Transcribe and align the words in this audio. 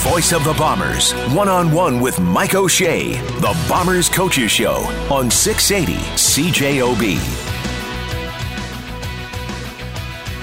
voice 0.00 0.32
of 0.32 0.42
the 0.44 0.54
Bombers, 0.54 1.12
one 1.34 1.48
on 1.48 1.70
one 1.70 2.00
with 2.00 2.18
Mike 2.18 2.54
O'Shea, 2.54 3.20
the 3.40 3.66
Bombers 3.68 4.08
Coaches 4.08 4.50
Show 4.50 4.76
on 5.10 5.30
680 5.30 6.00
CJOB. 6.16 7.18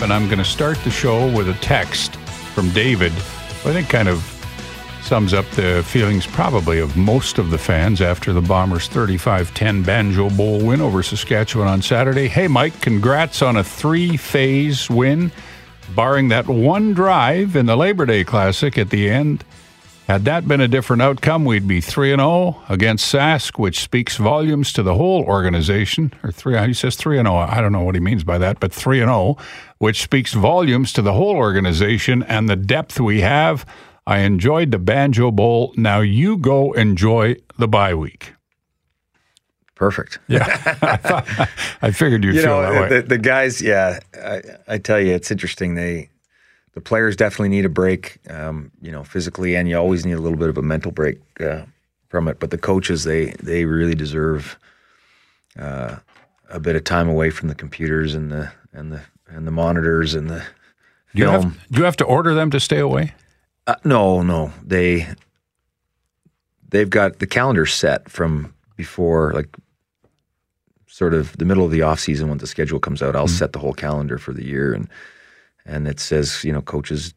And 0.04 0.14
I'm 0.14 0.28
going 0.28 0.38
to 0.38 0.46
start 0.46 0.78
the 0.84 0.91
show 0.91 1.25
with 1.36 1.50
a 1.50 1.55
text 1.55 2.18
from 2.54 2.70
David. 2.70 3.12
I 3.12 3.73
think 3.73 3.89
kind 3.89 4.07
of 4.07 4.21
sums 5.02 5.34
up 5.34 5.50
the 5.52 5.84
feelings 5.88 6.28
probably 6.28 6.78
of 6.78 6.96
most 6.96 7.39
of 7.39 7.50
the 7.50 7.58
fans 7.58 8.00
after 8.00 8.34
the 8.34 8.42
Bombers 8.42 8.88
35 8.88 9.55
10 9.55 9.82
Banjo 9.82 10.30
Bowl 10.30 10.64
win 10.64 10.82
over 10.82 11.02
Saskatchewan 11.02 11.68
on 11.68 11.82
Saturday. 11.82 12.28
Hey, 12.28 12.48
Mike, 12.48 12.80
congrats 12.80 13.42
on 13.42 13.58
a 13.58 13.64
three 13.64 14.18
phase 14.18 14.88
win, 14.88 15.32
barring 15.96 16.28
that 16.28 16.46
one 16.48 16.94
drive 16.94 17.55
in 17.55 17.66
the 17.66 17.76
Labor 17.76 18.05
Day 18.05 18.24
Classic 18.24 18.78
at 18.78 18.92
the 18.92 19.10
end. 19.10 19.44
Had 20.07 20.23
that 20.23 20.47
been 20.47 20.61
a 20.61 20.70
different 20.70 21.02
outcome, 21.02 21.43
we'd 21.43 21.67
be 21.67 21.81
3 21.81 22.13
and 22.13 22.21
0 22.21 22.63
against 22.70 23.13
Sask, 23.13 23.59
which 23.59 23.81
speaks 23.81 24.16
volumes 24.16 24.71
to 24.71 24.81
the 24.81 24.95
whole 24.95 25.25
organization. 25.25 26.13
Or 26.23 26.31
3 26.31 26.66
he 26.66 26.73
says 26.73 26.95
3 26.95 27.20
and 27.20 27.27
0. 27.27 27.35
I 27.35 27.59
don't 27.59 27.73
know 27.73 27.83
what 27.83 27.93
he 27.93 27.99
means 27.99 28.23
by 28.23 28.38
that, 28.38 28.61
but 28.61 28.71
3 28.71 29.02
and 29.02 29.09
0, 29.09 29.35
which 29.80 30.02
speaks 30.02 30.33
volumes 30.33 30.93
to 30.93 31.02
the 31.02 31.11
whole 31.11 31.35
organization 31.35 32.23
and 32.23 32.47
the 32.47 32.55
depth 32.55 33.02
we 33.02 33.20
have. 33.20 33.66
I 34.07 34.20
enjoyed 34.20 34.71
the 34.71 34.80
Banjo 34.80 35.30
Bowl. 35.30 35.73
Now 35.75 35.99
you 35.99 36.38
go 36.38 36.71
enjoy 36.71 37.35
the 37.58 37.67
bye 37.67 37.94
week. 37.94 38.33
Perfect. 39.75 40.19
Yeah, 40.30 40.45
I, 40.81 40.95
thought, 40.95 41.49
I 41.81 41.91
figured 41.91 42.23
you'd 42.23 42.35
you 42.35 42.41
feel 42.44 42.61
know, 42.61 42.73
that 42.73 42.81
way. 42.81 43.02
The, 43.02 43.08
the 43.08 43.17
guys, 43.17 43.61
yeah, 43.61 43.99
I, 44.23 44.41
I 44.69 44.77
tell 44.77 45.02
you, 45.02 45.13
it's 45.13 45.31
interesting. 45.31 45.75
They, 45.75 46.09
the 46.77 46.81
players 46.81 47.16
definitely 47.16 47.49
need 47.49 47.66
a 47.66 47.70
break, 47.70 48.20
um, 48.30 48.72
you 48.84 48.91
know, 48.91 49.04
physically, 49.04 49.55
and 49.55 49.67
you 49.67 49.76
always 49.76 50.05
need 50.05 50.13
a 50.13 50.22
little 50.22 50.38
bit 50.38 50.48
of 50.48 50.59
a 50.59 50.62
mental 50.62 50.91
break 50.91 51.20
uh, 51.39 51.64
from 52.08 52.28
it. 52.28 52.39
But 52.39 52.52
the 52.52 52.58
coaches, 52.59 53.03
they, 53.03 53.33
they 53.42 53.66
really 53.66 53.95
deserve 53.95 54.59
uh, 55.58 55.95
a 56.52 56.59
bit 56.59 56.75
of 56.75 56.83
time 56.83 57.09
away 57.09 57.31
from 57.31 57.48
the 57.48 57.55
computers 57.55 58.14
and 58.14 58.31
the 58.31 58.52
and 58.73 58.92
the 58.92 59.02
and 59.28 59.48
the 59.48 59.52
monitors 59.52 60.14
and 60.14 60.30
the 60.30 60.44
do 61.16 61.23
you, 61.23 61.28
have, 61.28 61.72
do 61.72 61.80
you 61.80 61.86
have 61.86 61.98
to 61.98 62.03
order 62.05 62.36
them 62.36 62.52
to 62.52 62.59
stay 62.59 62.78
away? 62.78 63.16
Uh, 63.66 63.73
no, 63.83 64.22
no. 64.22 64.53
They 64.64 65.08
they've 66.70 66.92
got 66.92 67.17
the 67.17 67.25
calendar 67.25 67.66
set 67.66 68.08
from 68.08 68.53
before, 68.75 69.33
like 69.33 69.50
sort 70.86 71.16
of 71.16 71.36
the 71.38 71.45
middle 71.45 71.66
of 71.66 71.72
the 71.72 71.81
off 71.81 72.00
season 72.00 72.30
when 72.30 72.38
the 72.38 72.45
schedule 72.45 72.80
comes 72.80 73.02
out. 73.02 73.16
I'll 73.16 73.25
Mm-hmm. 73.25 73.36
set 73.36 73.53
the 73.53 73.59
whole 73.59 73.73
calendar 73.73 74.20
for 74.20 74.31
the 74.31 74.45
year, 74.45 74.75
and 74.75 74.88
and 75.68 75.88
it 75.88 76.00
says 76.00 76.44
you 76.44 76.52
know 76.54 76.62
coaches 76.62 77.14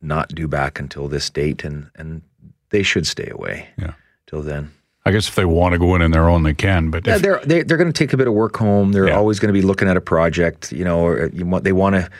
not 0.00 0.28
due 0.28 0.46
back 0.48 0.78
until 0.78 1.08
this 1.08 1.28
date, 1.30 1.64
and 1.64 1.90
and 1.96 2.22
they 2.70 2.82
should 2.82 3.06
stay 3.06 3.28
away. 3.30 3.68
Yeah. 3.78 3.94
Till 4.26 4.42
then. 4.42 4.70
I 5.06 5.10
guess 5.10 5.26
if 5.26 5.36
they 5.36 5.46
want 5.46 5.72
to 5.72 5.78
go 5.78 5.94
in 5.94 6.02
on 6.02 6.10
their 6.10 6.28
own, 6.28 6.42
they 6.42 6.52
can. 6.52 6.90
But 6.90 7.06
Yeah, 7.06 7.16
if, 7.16 7.22
they're 7.22 7.40
they, 7.42 7.62
they're 7.62 7.78
going 7.78 7.90
to 7.90 7.98
take 7.98 8.12
a 8.12 8.16
bit 8.18 8.28
of 8.28 8.34
work 8.34 8.56
home. 8.58 8.92
They're 8.92 9.08
Yeah. 9.08 9.16
always 9.16 9.38
going 9.40 9.48
to 9.48 9.58
be 9.58 9.62
looking 9.66 9.88
at 9.88 9.96
a 9.96 10.02
project, 10.02 10.70
you 10.70 10.84
know. 10.84 11.00
Or 11.00 11.22
uh, 11.22 11.28
you 11.32 11.46
want 11.46 11.64
they 11.64 11.72
want 11.72 11.94
to, 11.96 12.10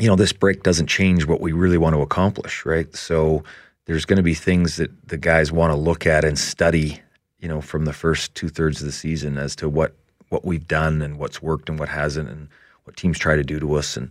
you 0.00 0.08
know, 0.08 0.16
this 0.16 0.32
break 0.32 0.62
doesn't 0.62 0.88
change 0.88 1.24
what 1.26 1.40
we 1.40 1.52
really 1.52 1.78
want 1.78 1.94
to 1.94 2.02
accomplish, 2.02 2.66
right? 2.66 2.94
So 2.96 3.44
there's 3.86 4.04
going 4.04 4.16
to 4.16 4.22
be 4.22 4.34
things 4.34 4.76
that 4.76 4.90
the 5.08 5.16
guys 5.16 5.52
want 5.52 5.70
to 5.72 5.76
look 5.76 6.04
at 6.06 6.24
and 6.24 6.36
study, 6.38 7.00
you 7.38 7.48
know, 7.48 7.60
from 7.60 7.84
the 7.84 7.92
first 7.92 8.34
two 8.34 8.48
thirds 8.48 8.80
of 8.80 8.86
the 8.86 8.92
season 8.92 9.38
as 9.38 9.54
to 9.56 9.68
what 9.68 9.94
what 10.30 10.44
we've 10.44 10.66
done 10.66 11.00
and 11.00 11.18
what's 11.18 11.40
worked 11.40 11.68
and 11.68 11.78
what 11.78 11.88
hasn't, 11.88 12.28
and 12.28 12.48
what 12.86 12.96
teams 12.96 13.18
try 13.18 13.36
to 13.36 13.44
do 13.44 13.58
to 13.60 13.74
us, 13.74 13.96
and 13.96 14.10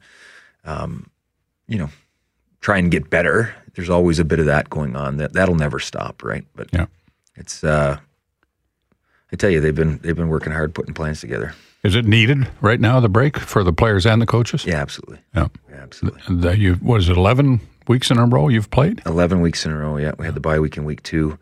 um, 0.65 1.09
you 1.67 1.77
know, 1.77 1.89
try 2.61 2.77
and 2.77 2.91
get 2.91 3.09
better. 3.09 3.53
There's 3.75 3.89
always 3.89 4.19
a 4.19 4.25
bit 4.25 4.39
of 4.39 4.45
that 4.45 4.69
going 4.69 4.95
on. 4.95 5.17
That 5.17 5.33
that'll 5.33 5.55
never 5.55 5.79
stop, 5.79 6.23
right? 6.23 6.45
But 6.55 6.69
Yeah. 6.73 6.85
it's 7.35 7.63
uh, 7.63 7.97
I 9.31 9.35
tell 9.35 9.49
you, 9.49 9.59
they've 9.59 9.75
been 9.75 9.97
they've 9.99 10.15
been 10.15 10.29
working 10.29 10.53
hard 10.53 10.73
putting 10.75 10.93
plans 10.93 11.19
together. 11.21 11.53
is 11.83 11.95
it 11.95 12.05
needed 12.05 12.47
right 12.61 12.79
now, 12.79 12.99
the 12.99 13.09
break, 13.09 13.37
for 13.37 13.63
the 13.63 13.73
players 13.73 14.05
and 14.05 14.21
the 14.21 14.25
coaches? 14.25 14.65
Yeah, 14.65 14.81
absolutely. 14.81 15.19
Yeah. 15.35 15.47
Yeah, 15.69 15.75
absolutely. 15.77 16.21
That 16.37 16.57
you, 16.57 16.75
what 16.75 16.99
is 17.01 17.09
it, 17.09 17.17
11 17.17 17.59
weeks 17.87 18.09
in 18.09 18.17
a 18.17 18.25
row 18.25 18.47
you've 18.49 18.69
played? 18.71 19.01
Eleven 19.05 19.41
weeks 19.41 19.65
in 19.65 19.71
a 19.71 19.77
row. 19.77 19.97
Yeah, 19.97 20.13
we 20.17 20.25
had 20.25 20.33
the 20.35 20.39
bye 20.39 20.59
week 20.59 20.77
in 20.77 20.85
week 20.85 21.03
two, 21.03 21.37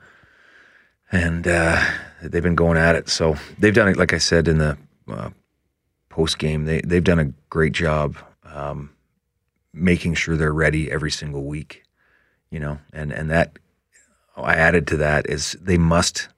and 1.11 1.47
uh, 1.47 1.81
they've 2.21 2.43
been 2.43 2.55
going 2.55 2.77
at 2.77 2.95
it. 2.95 3.09
So 3.09 3.35
they've 3.59 3.73
done 3.73 3.87
it. 3.89 3.97
Like 3.97 4.13
I 4.13 4.17
said 4.17 4.47
in 4.47 4.57
the 4.57 4.77
uh, 5.07 5.29
post 6.13 6.37
game, 6.37 6.65
they 6.65 6.79
they've 6.81 7.03
done 7.03 7.19
a 7.19 7.33
great 7.49 7.73
job 7.73 8.17
um, 8.45 8.91
making 9.73 10.13
sure 10.13 10.37
they're 10.37 10.53
ready 10.53 10.91
every 10.91 11.09
single 11.09 11.43
week. 11.43 11.83
You 12.51 12.59
know, 12.59 12.77
and 12.93 13.11
and 13.11 13.31
that 13.31 13.57
I 14.37 14.53
added 14.53 14.85
to 14.87 14.97
that 14.97 15.27
is 15.27 15.57
they 15.59 15.77
must. 15.77 16.29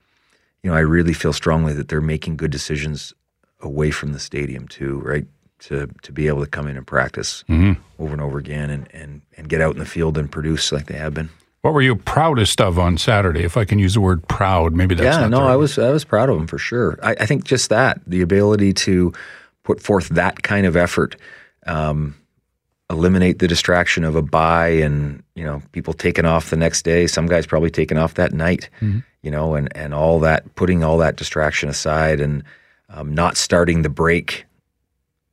You 0.63 0.71
know, 0.71 0.77
I 0.77 0.79
really 0.79 1.13
feel 1.13 1.33
strongly 1.33 1.73
that 1.73 1.89
they're 1.89 2.01
making 2.01 2.37
good 2.37 2.51
decisions 2.51 3.13
away 3.59 3.91
from 3.91 4.13
the 4.13 4.19
stadium 4.19 4.67
too, 4.67 4.99
right? 5.01 5.27
To 5.67 5.87
to 6.03 6.11
be 6.13 6.27
able 6.27 6.43
to 6.43 6.49
come 6.49 6.67
in 6.67 6.77
and 6.77 6.87
practice 6.87 7.43
over 7.99 8.13
and 8.13 8.21
over 8.21 8.37
again, 8.37 8.69
and 8.69 8.87
and 8.93 9.21
and 9.35 9.49
get 9.49 9.59
out 9.59 9.73
in 9.73 9.79
the 9.79 9.85
field 9.85 10.17
and 10.17 10.31
produce 10.31 10.71
like 10.71 10.85
they 10.85 10.97
have 10.97 11.13
been. 11.13 11.29
What 11.61 11.73
were 11.73 11.81
you 11.81 11.95
proudest 11.95 12.61
of 12.61 12.77
on 12.77 12.97
Saturday? 12.97 13.43
If 13.43 13.57
I 13.57 13.65
can 13.65 13.79
use 13.79 13.95
the 13.95 14.01
word 14.01 14.27
proud, 14.27 14.73
maybe 14.73 14.93
that's 14.95 15.17
yeah, 15.17 15.27
no, 15.27 15.47
I 15.47 15.55
was 15.55 15.77
I 15.79 15.89
was 15.89 16.05
proud 16.05 16.29
of 16.29 16.37
them 16.37 16.47
for 16.47 16.59
sure. 16.59 16.97
I, 17.03 17.15
I 17.19 17.25
think 17.25 17.43
just 17.43 17.69
that 17.69 17.99
the 18.07 18.21
ability 18.21 18.71
to 18.73 19.11
put 19.65 19.81
forth 19.81 20.07
that 20.09 20.43
kind 20.43 20.65
of 20.65 20.77
effort, 20.77 21.17
um, 21.65 22.15
eliminate 22.89 23.39
the 23.39 23.47
distraction 23.47 24.05
of 24.05 24.15
a 24.15 24.21
buy 24.21 24.67
and 24.69 25.21
you 25.33 25.43
know 25.43 25.61
people 25.73 25.93
taking 25.93 26.25
off 26.25 26.51
the 26.51 26.55
next 26.55 26.83
day. 26.83 27.07
Some 27.07 27.25
guys 27.27 27.45
probably 27.45 27.71
taking 27.71 27.97
off 27.97 28.13
that 28.13 28.31
night, 28.31 28.69
you 29.21 29.31
know, 29.31 29.55
and 29.55 29.75
and 29.75 29.93
all 29.93 30.21
that 30.21 30.55
putting 30.55 30.83
all 30.83 30.97
that 30.99 31.17
distraction 31.17 31.67
aside 31.67 32.21
and 32.21 32.43
um, 32.89 33.13
not 33.13 33.35
starting 33.35 33.81
the 33.81 33.89
break, 33.89 34.45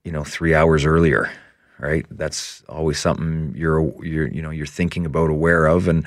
you 0.05 0.11
know, 0.11 0.25
three 0.25 0.55
hours 0.55 0.85
earlier. 0.85 1.31
Right, 1.79 2.07
that's 2.13 2.63
always 2.69 2.99
something 3.01 3.55
you're 3.57 3.93
you're 4.05 4.29
you 4.29 4.41
know 4.41 4.51
you're 4.51 4.67
thinking 4.67 5.05
about, 5.05 5.31
aware 5.31 5.67
of, 5.67 5.89
and 5.89 6.07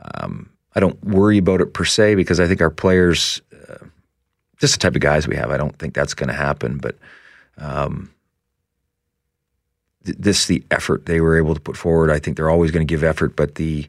um, 0.00 0.50
I 0.74 0.80
don't 0.80 1.02
worry 1.02 1.38
about 1.38 1.62
it 1.62 1.72
per 1.72 1.84
se 1.84 2.16
because 2.16 2.40
I 2.40 2.46
think 2.46 2.60
our 2.60 2.70
players, 2.70 3.40
uh, 3.68 3.86
just 4.58 4.74
the 4.74 4.80
type 4.80 4.94
of 4.94 5.00
guys 5.00 5.26
we 5.26 5.36
have, 5.36 5.50
I 5.50 5.56
don't 5.56 5.78
think 5.78 5.94
that's 5.94 6.12
going 6.12 6.28
to 6.28 6.34
happen. 6.34 6.76
But 6.76 6.98
um, 7.58 8.10
th- 10.04 10.18
this 10.18 10.46
the 10.46 10.64
effort 10.70 11.06
they 11.06 11.20
were 11.20 11.36
able 11.36 11.54
to 11.54 11.60
put 11.60 11.76
forward. 11.76 12.10
I 12.10 12.18
think 12.18 12.36
they're 12.36 12.50
always 12.50 12.70
going 12.70 12.86
to 12.86 12.90
give 12.90 13.04
effort, 13.04 13.36
but 13.36 13.56
the 13.56 13.88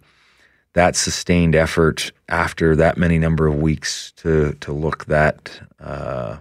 that 0.74 0.96
sustained 0.96 1.56
effort 1.56 2.12
after 2.28 2.76
that 2.76 2.98
many 2.98 3.18
number 3.18 3.48
of 3.48 3.56
weeks 3.56 4.12
to 4.18 4.54
to 4.62 4.72
look 4.72 5.06
that 5.06 5.60
uh, 5.80 6.38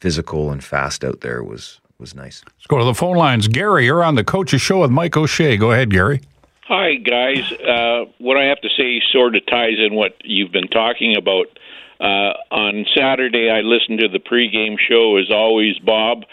physical 0.00 0.50
and 0.50 0.64
fast 0.64 1.04
out 1.04 1.20
there 1.20 1.42
was 1.42 1.80
was 1.98 2.14
nice. 2.14 2.42
Let's 2.46 2.66
go 2.66 2.78
to 2.78 2.84
the 2.84 2.94
phone 2.94 3.16
lines. 3.16 3.48
Gary, 3.48 3.86
you're 3.86 4.02
on 4.02 4.16
the 4.16 4.24
Coach's 4.24 4.60
Show 4.60 4.80
with 4.80 4.90
Mike 4.90 5.16
O'Shea. 5.16 5.56
Go 5.56 5.70
ahead, 5.70 5.90
Gary. 5.90 6.20
Hi, 6.64 6.94
guys. 6.94 7.52
Uh, 7.52 8.06
what 8.18 8.36
I 8.36 8.44
have 8.44 8.60
to 8.62 8.68
say 8.76 9.00
sort 9.12 9.36
of 9.36 9.44
ties 9.46 9.78
in 9.78 9.94
what 9.94 10.16
you've 10.24 10.52
been 10.52 10.68
talking 10.68 11.16
about. 11.16 11.46
Uh, 12.02 12.34
on 12.50 12.84
Saturday, 12.96 13.48
I 13.48 13.60
listened 13.60 14.00
to 14.00 14.08
the 14.08 14.18
pregame 14.18 14.76
show, 14.76 15.18
as 15.18 15.30
always, 15.30 15.78
Bob, 15.78 16.24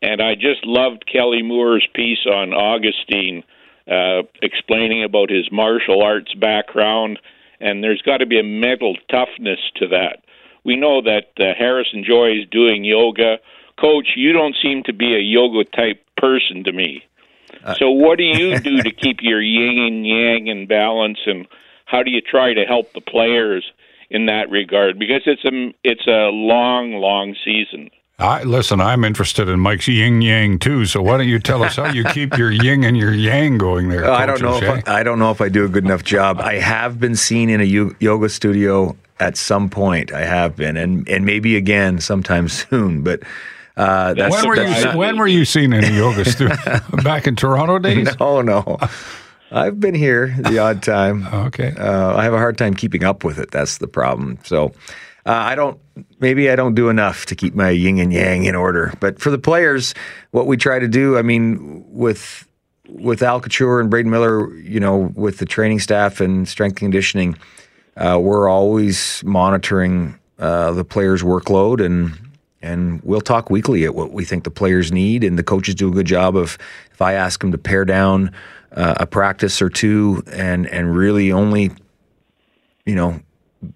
and 0.00 0.22
I 0.22 0.34
just 0.34 0.64
loved 0.64 1.04
Kelly 1.06 1.42
Moore's 1.42 1.86
piece 1.92 2.24
on 2.24 2.54
Augustine, 2.54 3.44
uh, 3.86 4.22
explaining 4.40 5.04
about 5.04 5.28
his 5.28 5.52
martial 5.52 6.02
arts 6.02 6.32
background, 6.32 7.18
and 7.60 7.84
there's 7.84 8.00
got 8.00 8.18
to 8.18 8.26
be 8.26 8.40
a 8.40 8.42
mental 8.42 8.96
toughness 9.10 9.58
to 9.76 9.88
that. 9.88 10.20
We 10.64 10.76
know 10.76 11.02
that 11.02 11.32
uh, 11.38 11.52
Harrison 11.58 12.04
Joy 12.04 12.38
is 12.40 12.48
doing 12.50 12.84
yoga. 12.84 13.36
Coach, 13.78 14.12
you 14.16 14.32
don't 14.32 14.56
seem 14.62 14.82
to 14.84 14.94
be 14.94 15.14
a 15.14 15.20
yoga 15.20 15.64
type 15.64 16.02
person 16.16 16.64
to 16.64 16.72
me. 16.72 17.04
So, 17.78 17.90
what 17.90 18.16
do 18.16 18.24
you 18.24 18.58
do 18.60 18.82
to 18.82 18.90
keep 18.90 19.18
your 19.20 19.42
yin 19.42 19.78
and 19.78 20.06
yang 20.06 20.46
in 20.46 20.66
balance, 20.66 21.18
and 21.26 21.46
how 21.84 22.02
do 22.02 22.10
you 22.10 22.22
try 22.22 22.54
to 22.54 22.64
help 22.64 22.94
the 22.94 23.02
players 23.02 23.70
in 24.10 24.26
that 24.26 24.50
regard? 24.50 24.98
Because 24.98 25.22
it's 25.26 25.44
a 25.44 25.72
it's 25.84 26.06
a 26.06 26.30
long, 26.32 26.92
long 26.94 27.34
season. 27.44 27.90
I, 28.20 28.42
listen, 28.42 28.80
I'm 28.80 29.04
interested 29.04 29.48
in 29.48 29.60
Mike's 29.60 29.86
yin 29.86 30.20
yang 30.22 30.58
too. 30.58 30.86
So 30.86 31.00
why 31.00 31.18
don't 31.18 31.28
you 31.28 31.38
tell 31.38 31.62
us 31.62 31.76
how 31.76 31.86
you 31.86 32.02
keep 32.12 32.36
your 32.36 32.50
yin 32.50 32.82
and 32.82 32.96
your 32.96 33.14
yang 33.14 33.58
going 33.58 33.90
there? 33.90 34.04
Oh, 34.06 34.12
I 34.12 34.26
don't 34.26 34.42
know. 34.42 34.54
O'Shea? 34.56 34.78
If 34.78 34.88
I, 34.88 35.00
I 35.00 35.02
don't 35.04 35.20
know 35.20 35.30
if 35.30 35.40
I 35.40 35.48
do 35.48 35.64
a 35.64 35.68
good 35.68 35.84
enough 35.84 36.02
job. 36.02 36.40
I 36.40 36.54
have 36.54 36.98
been 36.98 37.14
seen 37.14 37.48
in 37.48 37.60
a 37.60 37.94
yoga 38.00 38.28
studio 38.28 38.96
at 39.20 39.36
some 39.36 39.70
point. 39.70 40.12
I 40.12 40.24
have 40.24 40.56
been, 40.56 40.76
and 40.76 41.08
and 41.08 41.24
maybe 41.24 41.54
again 41.56 42.00
sometime 42.00 42.48
soon. 42.60 43.02
But 43.02 43.20
uh, 43.76 44.14
that's 44.14 44.34
when 44.34 44.48
were 44.48 44.56
you 44.56 44.62
that's 44.68 44.84
not- 44.84 44.96
when 44.96 45.16
were 45.16 45.28
you 45.28 45.44
seen 45.44 45.72
in 45.72 45.84
a 45.84 45.92
yoga 45.92 46.24
studio? 46.30 46.56
Back 47.04 47.28
in 47.28 47.36
Toronto 47.36 47.78
days? 47.78 48.18
No, 48.18 48.42
no. 48.42 48.78
I've 49.50 49.80
been 49.80 49.94
here 49.94 50.34
the 50.40 50.58
odd 50.58 50.82
time. 50.82 51.26
Okay. 51.26 51.74
Uh, 51.76 52.14
I 52.16 52.24
have 52.24 52.34
a 52.34 52.38
hard 52.38 52.58
time 52.58 52.74
keeping 52.74 53.04
up 53.04 53.24
with 53.24 53.38
it. 53.38 53.50
That's 53.50 53.78
the 53.78 53.88
problem. 53.88 54.38
So 54.44 54.72
uh, 55.26 55.32
I 55.32 55.54
don't. 55.54 55.80
Maybe 56.20 56.50
I 56.50 56.56
don't 56.56 56.74
do 56.74 56.88
enough 56.88 57.26
to 57.26 57.34
keep 57.34 57.54
my 57.54 57.70
yin 57.70 57.98
and 57.98 58.12
yang 58.12 58.44
in 58.44 58.54
order. 58.54 58.94
But 59.00 59.20
for 59.20 59.30
the 59.30 59.38
players, 59.38 59.94
what 60.30 60.46
we 60.46 60.56
try 60.56 60.78
to 60.78 60.88
do, 60.88 61.18
I 61.18 61.22
mean, 61.22 61.84
with 61.88 62.48
with 62.88 63.22
Al 63.22 63.40
Couture 63.40 63.80
and 63.80 63.90
Braden 63.90 64.10
Miller, 64.10 64.54
you 64.56 64.80
know, 64.80 65.12
with 65.14 65.38
the 65.38 65.44
training 65.44 65.80
staff 65.80 66.20
and 66.20 66.48
strength 66.48 66.76
conditioning, 66.76 67.36
uh, 67.96 68.18
we're 68.20 68.48
always 68.48 69.22
monitoring 69.24 70.18
uh, 70.38 70.72
the 70.72 70.84
players' 70.84 71.22
workload 71.22 71.84
and 71.84 72.18
and 72.60 73.00
we'll 73.02 73.20
talk 73.20 73.50
weekly 73.50 73.84
at 73.84 73.94
what 73.94 74.12
we 74.12 74.24
think 74.24 74.42
the 74.44 74.50
players 74.50 74.90
need, 74.90 75.22
and 75.22 75.38
the 75.38 75.44
coaches 75.44 75.74
do 75.74 75.88
a 75.88 75.92
good 75.92 76.06
job 76.06 76.36
of. 76.36 76.58
If 76.92 77.02
I 77.02 77.12
ask 77.12 77.38
them 77.40 77.52
to 77.52 77.58
pare 77.58 77.84
down 77.84 78.32
uh, 78.78 78.94
a 78.98 79.06
practice 79.06 79.60
or 79.60 79.68
two, 79.68 80.22
and 80.32 80.66
and 80.68 80.96
really 80.96 81.30
only, 81.30 81.70
you 82.86 82.94
know, 82.94 83.20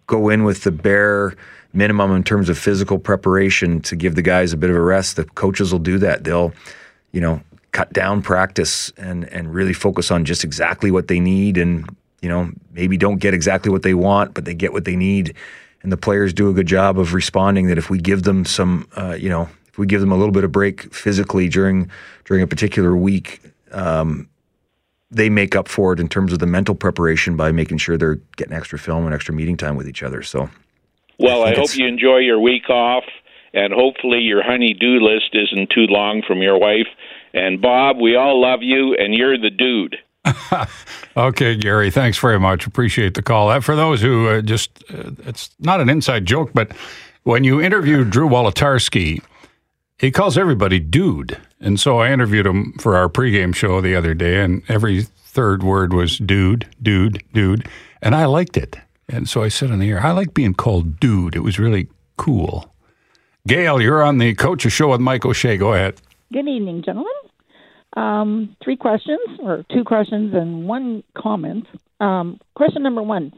go 0.07 0.31
in 0.31 0.45
with 0.45 0.63
the 0.63 0.71
bare 0.71 1.35
minimum 1.75 2.13
in 2.13 2.23
terms 2.23 2.49
of 2.49 2.57
physical 2.57 2.99
preparation 2.99 3.81
to 3.81 3.97
give 3.97 4.15
the 4.15 4.23
guys 4.23 4.53
a 4.53 4.57
bit 4.57 4.71
of 4.71 4.77
a 4.77 4.81
rest, 4.81 5.17
the 5.17 5.25
coaches 5.25 5.73
will 5.73 5.79
do 5.79 5.99
that. 5.99 6.25
They'll, 6.25 6.53
you 7.13 7.21
know, 7.21 7.43
cut 7.73 7.93
down 7.93 8.23
practice 8.23 8.91
and 8.97 9.25
and 9.31 9.53
really 9.53 9.75
focus 9.75 10.11
on 10.11 10.25
just 10.25 10.45
exactly 10.45 10.91
what 10.91 11.09
they 11.09 11.21
need, 11.21 11.59
and 11.59 11.85
you 12.23 12.29
know, 12.29 12.51
maybe 12.73 12.97
don't 12.97 13.19
get 13.19 13.35
exactly 13.35 13.71
what 13.71 13.83
they 13.83 13.95
want, 13.95 14.33
but 14.33 14.47
they 14.47 14.55
get 14.55 14.73
what 14.73 14.85
they 14.87 14.97
need 14.97 15.35
and 15.83 15.91
the 15.91 15.97
players 15.97 16.33
do 16.33 16.49
a 16.49 16.53
good 16.53 16.67
job 16.67 16.99
of 16.99 17.15
responding. 17.15 17.67
That 17.67 17.79
if 17.79 17.91
we 17.91 17.99
give 17.99 18.23
them 18.23 18.45
some, 18.45 18.89
uh, 18.97 19.17
you 19.19 19.29
know, 19.29 19.49
if 19.67 19.79
we 19.79 19.87
give 19.87 20.01
them 20.01 20.13
a 20.13 20.17
little 20.17 20.33
bit 20.33 20.45
of 20.45 20.53
break 20.53 20.93
physically 20.95 21.49
during 21.49 21.91
during 22.25 22.43
a 22.43 22.47
particular 22.47 22.97
week, 22.97 23.41
um, 23.73 24.29
they 25.13 25.29
make 25.29 25.55
up 25.55 25.69
for 25.69 25.93
it 25.93 26.01
in 26.01 26.09
terms 26.09 26.33
of 26.33 26.39
the 26.39 26.47
mental 26.47 26.75
preparation 26.75 27.37
by 27.37 27.53
making 27.53 27.79
sure 27.79 27.99
they're 27.99 28.19
getting 28.37 28.55
extra 28.55 28.79
film 28.79 29.05
and 29.05 29.15
extra 29.15 29.35
meeting 29.35 29.57
time 29.57 29.77
with 29.77 29.87
each 29.87 30.03
other. 30.03 30.23
So, 30.23 30.49
well, 31.19 31.45
I, 31.45 31.51
I 31.51 31.55
hope 31.55 31.77
you 31.77 31.87
enjoy 31.87 32.19
your 32.19 32.41
week 32.41 32.71
off, 32.71 33.05
and 33.53 33.73
hopefully 33.73 34.21
your 34.21 34.43
honey-do 34.43 35.01
list 35.01 35.31
isn't 35.35 35.71
too 35.71 35.87
long 35.87 36.23
from 36.27 36.41
your 36.41 36.59
wife. 36.59 36.89
And 37.35 37.61
Bob, 37.61 37.99
we 38.01 38.17
all 38.17 38.41
love 38.41 38.63
you, 38.63 38.95
and 38.95 39.15
you're 39.15 39.39
the 39.39 39.51
dude. 39.51 39.97
okay, 41.17 41.57
Gary, 41.57 41.91
thanks 41.91 42.19
very 42.19 42.41
much. 42.41 42.67
Appreciate 42.67 43.15
the 43.15 43.23
call. 43.23 43.51
Uh, 43.51 43.61
for 43.61 43.77
those 43.77 44.01
who 44.01 44.29
uh, 44.29 44.41
just, 44.41 44.83
uh, 44.93 45.11
it's 45.27 45.51
not 45.59 45.81
an 45.81 45.91
inside 45.91 46.25
joke, 46.25 46.51
but 46.55 46.73
when 47.25 47.45
you 47.45 47.61
interviewed 47.61 48.11
Drew 48.11 48.29
Wolitarsky, 48.29 49.23
he 50.03 50.11
calls 50.11 50.37
everybody 50.37 50.81
dude. 50.81 51.39
And 51.61 51.79
so 51.79 52.01
I 52.01 52.11
interviewed 52.11 52.45
him 52.45 52.75
for 52.81 52.97
our 52.97 53.09
pregame 53.09 53.55
show 53.55 53.81
the 53.81 53.95
other 53.95 54.15
day, 54.15 54.43
and 54.43 54.63
every 54.69 55.03
third 55.03 55.63
word 55.63 55.95
was 55.95 56.19
dude, 56.19 56.69
dude, 56.83 57.23
dude. 57.33 57.67
And 58.03 58.15
I 58.15 58.27
liked 58.27 58.57
it. 58.57 58.77
And 59.09 59.29
so 59.29 59.45
I 59.45 59.49
said 59.49 59.71
on 59.71 59.79
the 59.79 59.89
air, 59.89 60.05
I 60.05 60.11
like 60.11 60.35
being 60.35 60.55
called 60.55 60.99
dude. 60.99 61.37
It 61.37 61.45
was 61.45 61.61
really 61.61 61.89
cool. 62.17 62.69
Gail, 63.47 63.81
you're 63.81 64.03
on 64.03 64.19
the 64.19 64.35
Coach's 64.35 64.73
Show 64.73 64.91
with 64.91 65.01
Mike 65.01 65.25
O'Shea. 65.25 65.57
Go 65.57 65.73
ahead. 65.73 66.01
Good 66.33 66.49
evening, 66.49 66.83
gentlemen. 66.83 67.13
Um, 67.97 68.57
three 68.63 68.77
questions, 68.77 69.21
or 69.41 69.65
two 69.73 69.85
questions 69.85 70.35
and 70.35 70.67
one 70.67 71.05
comment. 71.17 71.67
Um, 72.01 72.41
question 72.57 72.83
number 72.83 73.03
one 73.03 73.33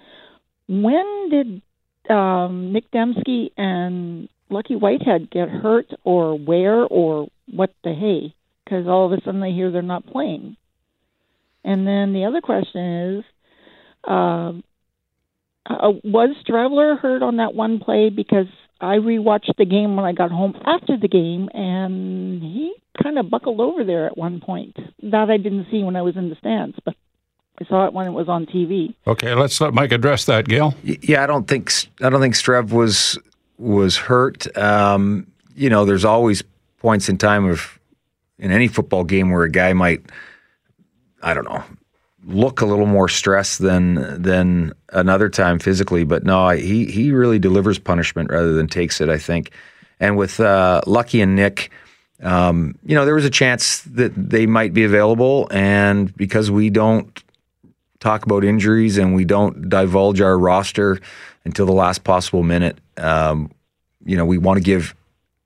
When 0.66 1.28
did 1.28 1.62
um, 2.11 2.72
Nick 2.72 2.90
Demski 2.90 3.50
and 3.58 4.28
Lucky 4.50 4.76
Whitehead 4.76 5.31
get 5.31 5.49
hurt, 5.49 5.87
or 6.05 6.38
where, 6.38 6.85
or 6.85 7.29
what 7.50 7.70
the 7.82 7.93
hey? 7.94 8.35
Because 8.64 8.87
all 8.87 9.06
of 9.06 9.12
a 9.12 9.23
sudden 9.25 9.41
they 9.41 9.52
hear 9.52 9.70
they're 9.70 9.82
not 9.82 10.06
playing. 10.06 10.56
And 11.64 11.87
then 11.87 12.12
the 12.12 12.25
other 12.25 12.41
question 12.41 13.19
is 13.19 13.25
uh, 14.06 14.52
uh, 15.67 15.93
Was 16.05 16.37
Streveler 16.46 16.99
hurt 16.99 17.23
on 17.23 17.37
that 17.37 17.55
one 17.55 17.79
play? 17.81 18.11
Because 18.11 18.46
I 18.81 18.96
rewatched 18.96 19.56
the 19.56 19.64
game 19.64 19.96
when 19.96 20.05
I 20.05 20.12
got 20.12 20.31
home 20.31 20.55
after 20.64 20.97
the 20.97 21.08
game, 21.08 21.49
and 21.55 22.43
he 22.43 22.75
kind 23.02 23.19
of 23.19 23.31
buckled 23.31 23.61
over 23.61 23.82
there 23.85 24.06
at 24.06 24.19
one 24.19 24.40
point. 24.40 24.76
That 25.02 25.31
I 25.31 25.37
didn't 25.37 25.67
see 25.70 25.82
when 25.82 25.97
I 25.97 26.02
was 26.02 26.17
in 26.17 26.29
the 26.29 26.37
stands, 26.37 26.76
but 26.85 26.94
I 27.61 27.64
saw 27.67 27.87
it 27.87 27.93
when 27.93 28.06
it 28.06 28.12
was 28.12 28.29
on 28.29 28.47
TV. 28.47 28.94
Okay, 29.06 29.35
let's 29.35 29.61
let 29.61 29.73
Mike 29.73 29.93
address 29.93 30.25
that, 30.26 30.49
Gail. 30.49 30.75
Yeah, 30.82 31.23
I 31.23 31.26
don't 31.26 31.47
think 31.47 31.73
I 32.02 32.11
don't 32.11 32.20
think 32.20 32.35
Strev 32.35 32.73
was 32.73 33.19
was 33.59 33.97
hurt. 33.97 34.56
Um, 34.56 35.27
you 35.55 35.71
know, 35.71 35.85
there's 35.85 36.05
always 36.05 36.43
points 36.79 37.09
in 37.09 37.19
time 37.19 37.45
of 37.45 37.79
in 38.39 38.51
any 38.51 38.69
football 38.69 39.05
game 39.05 39.31
where 39.31 39.45
a 39.45 39.51
guy 39.51 39.73
might, 39.73 40.03
I 41.23 41.35
don't 41.35 41.45
know, 41.45 41.62
look 42.27 42.61
a 42.61 42.67
little 42.67 42.87
more 42.87 43.09
stressed 43.09 43.61
than 43.61 44.23
than 44.23 44.73
another 44.91 45.29
time 45.29 45.59
physically. 45.59 46.05
But 46.05 46.25
no, 46.25 46.51
he 46.51 46.87
he 46.87 47.12
really 47.12 47.39
delivers 47.39 47.79
punishment 47.79 48.31
rather 48.31 48.53
than 48.53 48.67
takes 48.67 49.01
it. 49.01 49.09
I 49.09 49.19
think, 49.19 49.53
and 50.00 50.17
with 50.17 50.41
uh, 50.41 50.81
Lucky 50.87 51.21
and 51.21 51.37
Nick 51.37 51.71
um, 52.23 52.79
you 52.85 52.95
know, 52.95 53.05
there 53.05 53.15
was 53.15 53.25
a 53.25 53.31
chance 53.31 53.83
that 53.83 54.12
they 54.15 54.47
might 54.47 54.73
be 54.73 54.85
available, 54.85 55.49
and 55.50 56.15
because 56.17 56.50
we 56.50 56.71
don't 56.71 57.23
talk 58.05 58.27
about 58.27 58.45
injuries 58.45 58.99
and 58.99 59.15
we 59.15 59.25
don't 59.25 59.71
divulge 59.71 60.21
our 60.21 60.39
roster 60.39 61.01
until 61.47 61.65
the 61.65 61.73
last 61.73 62.05
possible 62.05 62.43
minute, 62.43 62.79
um, 62.99 63.51
you 64.05 64.17
know, 64.17 64.27
we 64.27 64.37
want 64.37 64.59
to 64.59 64.62
give 64.62 64.95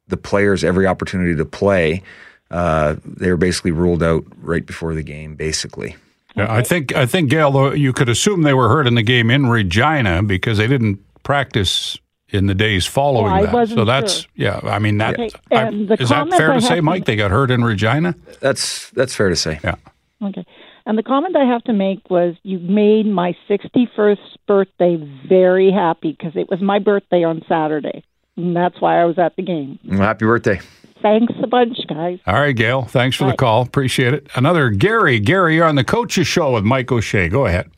the 0.09 0.17
players 0.17 0.65
every 0.65 0.87
opportunity 0.87 1.37
to 1.37 1.45
play. 1.45 2.03
Uh, 2.51 2.97
they 3.05 3.31
were 3.31 3.37
basically 3.37 3.71
ruled 3.71 4.03
out 4.03 4.25
right 4.39 4.67
before 4.67 4.95
the 4.95 5.03
game, 5.03 5.37
basically. 5.37 5.97
Yeah, 6.35 6.53
I 6.53 6.63
think 6.63 6.95
I 6.95 7.07
think 7.07 7.31
Gail, 7.31 7.77
you 7.77 7.93
could 7.93 8.09
assume 8.09 8.43
they 8.43 8.55
were 8.55 8.69
hurt 8.69 8.87
in 8.87 8.95
the 8.95 9.03
game 9.03 9.31
in 9.31 9.47
Regina 9.47 10.23
because 10.23 10.59
they 10.59 10.67
didn't 10.67 10.99
practice 11.23 11.99
in 12.31 12.47
the 12.47 12.55
days 12.55 12.87
following 12.87 13.49
oh, 13.49 13.67
that. 13.67 13.69
so 13.69 13.85
that's 13.85 14.21
sure. 14.21 14.31
yeah. 14.35 14.61
I 14.63 14.79
mean 14.79 14.99
that 14.99 15.19
okay. 15.19 15.31
I, 15.51 15.69
is 15.69 16.11
that 16.11 16.29
fair 16.31 16.55
to 16.55 16.61
say, 16.61 16.81
Mike? 16.81 17.07
They 17.07 17.17
got 17.17 17.31
hurt 17.31 17.51
in 17.51 17.65
Regina. 17.65 18.15
That's 18.41 18.91
that's 18.91 19.15
fair 19.15 19.29
to 19.29 19.37
say. 19.37 19.59
Yeah. 19.65 19.77
Okay. 20.23 20.45
And 20.89 20.97
the 20.97 21.03
comment 21.03 21.37
I 21.37 21.45
have 21.45 21.63
to 21.65 21.75
make 21.75 22.09
was 22.09 22.35
you 22.45 22.59
made 22.61 23.05
my 23.05 23.37
61st 23.47 24.17
birthday 24.47 24.97
very 25.29 25.71
happy 25.71 26.17
because 26.19 26.33
it 26.35 26.49
was 26.49 26.63
my 26.63 26.79
birthday 26.79 27.25
on 27.25 27.43
Saturday. 27.47 28.03
And 28.39 28.57
that's 28.57 28.81
why 28.81 28.99
I 28.99 29.05
was 29.05 29.19
at 29.19 29.37
the 29.37 29.43
game. 29.43 29.79
Well, 29.85 29.99
happy 29.99 30.25
birthday. 30.25 30.59
Thanks 31.03 31.35
a 31.43 31.47
bunch, 31.47 31.77
guys. 31.87 32.21
All 32.27 32.35
right, 32.35 32.57
Gail. 32.57 32.85
Thanks 32.85 33.19
for 33.19 33.27
the 33.27 33.37
call. 33.37 33.63
Appreciate 33.63 34.15
it. 34.15 34.29
Another 34.35 34.71
Gary. 34.71 35.21
Gary, 35.21 35.57
you're 35.57 35.67
on 35.67 35.75
the 35.75 35.85
Coach's 35.85 36.27
Show 36.27 36.55
with 36.55 36.65
Mike 36.65 36.91
O'Shea. 36.91 37.29
Go 37.29 37.45
ahead. 37.45 37.71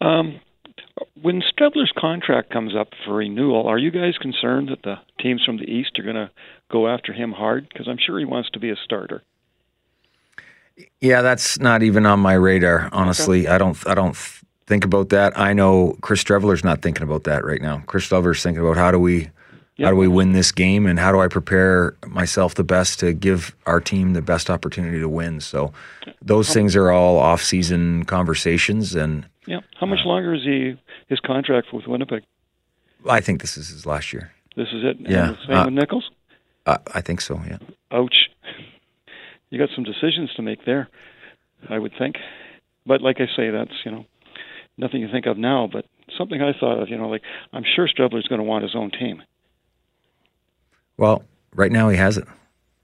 Um, 0.00 0.40
when 1.20 1.42
Streveler's 1.42 1.92
contract 1.96 2.50
comes 2.50 2.74
up 2.74 2.88
for 3.04 3.16
renewal, 3.16 3.68
are 3.68 3.78
you 3.78 3.90
guys 3.90 4.14
concerned 4.18 4.70
that 4.70 4.82
the 4.82 4.94
teams 5.22 5.44
from 5.44 5.58
the 5.58 5.64
East 5.64 5.98
are 5.98 6.02
going 6.02 6.16
to 6.16 6.30
go 6.72 6.88
after 6.88 7.12
him 7.12 7.32
hard? 7.32 7.68
Because 7.68 7.86
I'm 7.86 7.98
sure 8.04 8.18
he 8.18 8.24
wants 8.24 8.48
to 8.54 8.60
be 8.60 8.70
a 8.70 8.76
starter. 8.82 9.22
Yeah, 11.00 11.22
that's 11.22 11.58
not 11.60 11.82
even 11.82 12.06
on 12.06 12.20
my 12.20 12.34
radar. 12.34 12.88
Honestly, 12.92 13.46
okay. 13.46 13.54
I 13.54 13.58
don't. 13.58 13.88
I 13.88 13.94
don't 13.94 14.16
think 14.66 14.84
about 14.84 15.10
that. 15.10 15.38
I 15.38 15.52
know 15.52 15.96
Chris 16.00 16.24
Streveler's 16.24 16.64
not 16.64 16.82
thinking 16.82 17.02
about 17.02 17.24
that 17.24 17.44
right 17.44 17.60
now. 17.60 17.82
Chris 17.86 18.08
Streveler's 18.08 18.42
thinking 18.42 18.62
about 18.62 18.76
how 18.76 18.90
do 18.90 18.98
we, 18.98 19.30
yep. 19.76 19.84
how 19.84 19.90
do 19.90 19.96
we 19.96 20.08
win 20.08 20.32
this 20.32 20.52
game, 20.52 20.86
and 20.86 20.98
how 20.98 21.12
do 21.12 21.20
I 21.20 21.28
prepare 21.28 21.96
myself 22.06 22.54
the 22.54 22.64
best 22.64 22.98
to 23.00 23.12
give 23.12 23.54
our 23.66 23.80
team 23.80 24.14
the 24.14 24.22
best 24.22 24.50
opportunity 24.50 24.98
to 24.98 25.08
win. 25.08 25.40
So, 25.40 25.72
those 26.22 26.52
things 26.52 26.74
are 26.74 26.90
all 26.90 27.18
off-season 27.18 28.04
conversations, 28.06 28.94
and 28.94 29.26
yeah. 29.46 29.60
How 29.78 29.86
much 29.86 30.00
uh, 30.04 30.08
longer 30.08 30.34
is 30.34 30.42
he 30.42 30.76
his 31.08 31.20
contract 31.20 31.72
with 31.72 31.86
Winnipeg? 31.86 32.22
I 33.08 33.20
think 33.20 33.40
this 33.42 33.56
is 33.56 33.68
his 33.68 33.86
last 33.86 34.12
year. 34.12 34.32
This 34.56 34.68
is 34.72 34.82
it. 34.84 34.96
Yeah. 35.00 35.28
And 35.28 35.38
same 35.46 35.56
uh, 35.56 35.64
with 35.66 35.74
Nichols. 35.74 36.10
Uh, 36.66 36.78
I 36.94 37.00
think 37.00 37.20
so. 37.20 37.40
Yeah. 37.46 37.58
Ouch. 37.92 38.30
You 39.50 39.58
got 39.58 39.68
some 39.74 39.84
decisions 39.84 40.32
to 40.34 40.42
make 40.42 40.64
there. 40.64 40.88
I 41.68 41.78
would 41.78 41.92
think, 41.98 42.16
but 42.86 43.00
like 43.00 43.20
I 43.20 43.26
say, 43.36 43.50
that's 43.50 43.72
you 43.84 43.90
know 43.90 44.06
nothing 44.76 45.00
you 45.00 45.08
think 45.10 45.26
of 45.26 45.38
now, 45.38 45.68
but 45.72 45.86
something 46.16 46.42
I 46.42 46.52
thought 46.58 46.80
of. 46.80 46.88
You 46.88 46.98
know, 46.98 47.08
like 47.08 47.22
I'm 47.52 47.64
sure 47.64 47.88
Streveler's 47.88 48.28
going 48.28 48.40
to 48.40 48.44
want 48.44 48.64
his 48.64 48.74
own 48.74 48.90
team. 48.90 49.22
Well, 50.96 51.24
right 51.54 51.72
now 51.72 51.88
he 51.88 51.96
has 51.96 52.16
it. 52.16 52.26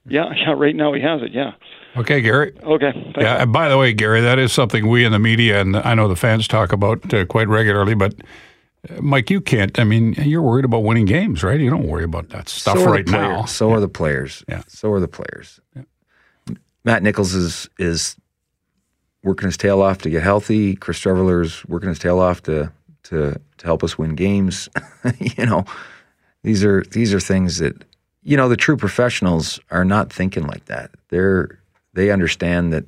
Yeah, 0.06 0.32
yeah. 0.36 0.54
Right 0.56 0.74
now 0.74 0.92
he 0.92 1.00
has 1.02 1.22
it. 1.22 1.32
Yeah. 1.32 1.52
Okay, 1.96 2.20
Gary. 2.20 2.54
Okay. 2.62 2.92
Yeah. 3.18 3.42
And 3.42 3.52
by 3.52 3.68
the 3.68 3.76
way, 3.76 3.92
Gary, 3.92 4.20
that 4.20 4.38
is 4.38 4.52
something 4.52 4.88
we 4.88 5.04
in 5.04 5.12
the 5.12 5.18
media 5.18 5.60
and 5.60 5.76
I 5.76 5.94
know 5.94 6.06
the 6.06 6.16
fans 6.16 6.46
talk 6.46 6.72
about 6.72 7.12
uh, 7.12 7.26
quite 7.26 7.48
regularly. 7.48 7.94
But 7.94 8.14
uh, 8.88 9.00
Mike, 9.00 9.28
you 9.28 9.40
can't. 9.40 9.76
I 9.78 9.84
mean, 9.84 10.14
you're 10.18 10.42
worried 10.42 10.64
about 10.64 10.84
winning 10.84 11.04
games, 11.04 11.42
right? 11.42 11.58
You 11.58 11.68
don't 11.68 11.88
worry 11.88 12.04
about 12.04 12.28
that 12.30 12.48
stuff 12.48 12.78
so 12.78 12.90
right 12.90 13.06
now. 13.06 13.44
So 13.44 13.68
yeah. 13.68 13.76
are 13.76 13.80
the 13.80 13.88
players. 13.88 14.44
Yeah. 14.48 14.62
So 14.68 14.92
are 14.92 15.00
the 15.00 15.08
players. 15.08 15.60
Yeah. 15.74 15.82
Matt 16.90 17.04
Nichols 17.04 17.36
is 17.36 17.70
is 17.78 18.16
working 19.22 19.46
his 19.46 19.56
tail 19.56 19.80
off 19.80 19.98
to 19.98 20.10
get 20.10 20.24
healthy. 20.24 20.74
Chris 20.74 20.98
Streveler's 20.98 21.64
working 21.66 21.88
his 21.88 22.00
tail 22.00 22.18
off 22.18 22.42
to 22.42 22.72
to 23.04 23.40
to 23.58 23.64
help 23.64 23.84
us 23.84 23.96
win 23.96 24.16
games. 24.16 24.68
you 25.20 25.46
know, 25.46 25.64
these 26.42 26.64
are 26.64 26.82
these 26.90 27.14
are 27.14 27.20
things 27.20 27.58
that 27.58 27.84
you 28.24 28.36
know 28.36 28.48
the 28.48 28.56
true 28.56 28.76
professionals 28.76 29.60
are 29.70 29.84
not 29.84 30.12
thinking 30.12 30.48
like 30.48 30.64
that. 30.64 30.90
They're 31.10 31.60
they 31.92 32.10
understand 32.10 32.72
that 32.72 32.86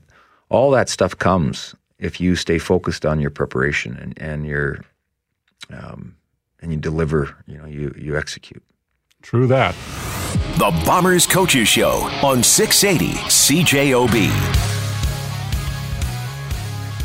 all 0.48 0.72
that 0.72 0.88
stuff 0.88 1.16
comes 1.16 1.76
if 2.00 2.20
you 2.20 2.34
stay 2.34 2.58
focused 2.58 3.06
on 3.06 3.20
your 3.20 3.30
preparation 3.30 3.96
and, 3.96 4.20
and 4.20 4.44
your 4.44 4.80
um, 5.70 6.16
and 6.60 6.72
you 6.72 6.78
deliver. 6.78 7.36
You 7.46 7.58
know, 7.58 7.66
you 7.66 7.94
you 7.96 8.18
execute. 8.18 8.64
True 9.22 9.46
that. 9.46 9.76
The 10.58 10.70
Bombers 10.86 11.26
Coaches 11.26 11.68
Show 11.68 12.08
on 12.22 12.42
680 12.42 13.14
CJOB. 13.28 14.28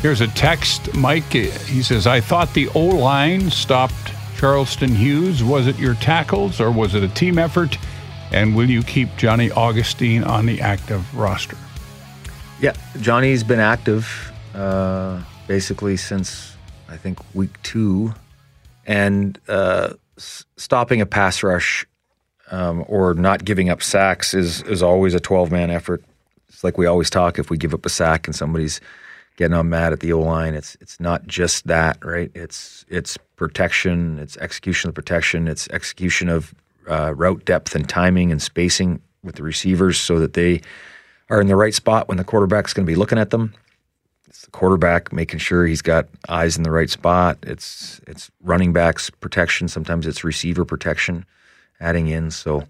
Here's 0.00 0.20
a 0.20 0.28
text, 0.28 0.94
Mike. 0.94 1.24
He 1.32 1.82
says, 1.82 2.06
I 2.06 2.20
thought 2.20 2.54
the 2.54 2.68
O 2.74 2.80
line 2.86 3.50
stopped 3.50 4.12
Charleston 4.36 4.94
Hughes. 4.94 5.42
Was 5.42 5.66
it 5.66 5.78
your 5.78 5.94
tackles 5.94 6.60
or 6.60 6.70
was 6.70 6.94
it 6.94 7.02
a 7.02 7.08
team 7.08 7.38
effort? 7.38 7.76
And 8.30 8.54
will 8.54 8.70
you 8.70 8.82
keep 8.82 9.08
Johnny 9.16 9.50
Augustine 9.50 10.22
on 10.22 10.46
the 10.46 10.60
active 10.60 11.02
roster? 11.16 11.56
Yeah, 12.60 12.74
Johnny's 13.00 13.42
been 13.42 13.60
active 13.60 14.32
uh, 14.54 15.22
basically 15.46 15.96
since 15.96 16.54
I 16.88 16.96
think 16.96 17.18
week 17.34 17.60
two, 17.62 18.14
and 18.86 19.38
uh, 19.48 19.94
s- 20.16 20.44
stopping 20.56 21.00
a 21.00 21.06
pass 21.06 21.42
rush 21.42 21.86
um, 22.50 22.84
or 22.88 23.14
not 23.14 23.44
giving 23.44 23.70
up 23.70 23.82
sacks 23.82 24.34
is 24.34 24.62
is 24.62 24.82
always 24.82 25.14
a 25.14 25.20
twelve 25.20 25.50
man 25.50 25.70
effort. 25.70 26.02
It's 26.48 26.64
like 26.64 26.78
we 26.78 26.86
always 26.86 27.10
talk. 27.10 27.38
If 27.38 27.50
we 27.50 27.56
give 27.56 27.74
up 27.74 27.86
a 27.86 27.88
sack 27.88 28.26
and 28.26 28.34
somebody's 28.34 28.80
getting 29.36 29.54
on 29.54 29.68
mad 29.68 29.92
at 29.92 30.00
the 30.00 30.12
O 30.12 30.20
line, 30.20 30.54
it's 30.54 30.76
it's 30.80 30.98
not 31.00 31.26
just 31.26 31.66
that, 31.66 32.04
right? 32.04 32.30
It's 32.34 32.84
it's 32.88 33.16
protection, 33.36 34.18
it's 34.18 34.36
execution 34.38 34.88
of 34.88 34.94
protection, 34.94 35.46
it's 35.48 35.68
execution 35.70 36.28
of 36.28 36.54
uh, 36.88 37.14
route 37.14 37.44
depth 37.44 37.74
and 37.74 37.88
timing 37.88 38.32
and 38.32 38.42
spacing 38.42 39.00
with 39.22 39.36
the 39.36 39.42
receivers 39.42 39.98
so 39.98 40.18
that 40.18 40.32
they 40.32 40.60
are 41.30 41.40
in 41.40 41.46
the 41.46 41.56
right 41.56 41.74
spot 41.74 42.08
when 42.08 42.16
the 42.16 42.24
quarterback's 42.24 42.72
going 42.72 42.86
to 42.86 42.90
be 42.90 42.96
looking 42.96 43.18
at 43.18 43.30
them. 43.30 43.54
It's 44.26 44.42
the 44.42 44.50
quarterback 44.50 45.12
making 45.12 45.38
sure 45.40 45.66
he's 45.66 45.82
got 45.82 46.08
eyes 46.28 46.56
in 46.56 46.62
the 46.62 46.70
right 46.70 46.90
spot. 46.90 47.38
It's 47.42 48.00
it's 48.06 48.30
running 48.42 48.72
backs 48.72 49.10
protection. 49.10 49.68
Sometimes 49.68 50.06
it's 50.06 50.24
receiver 50.24 50.64
protection, 50.64 51.24
adding 51.80 52.08
in. 52.08 52.30
So 52.30 52.64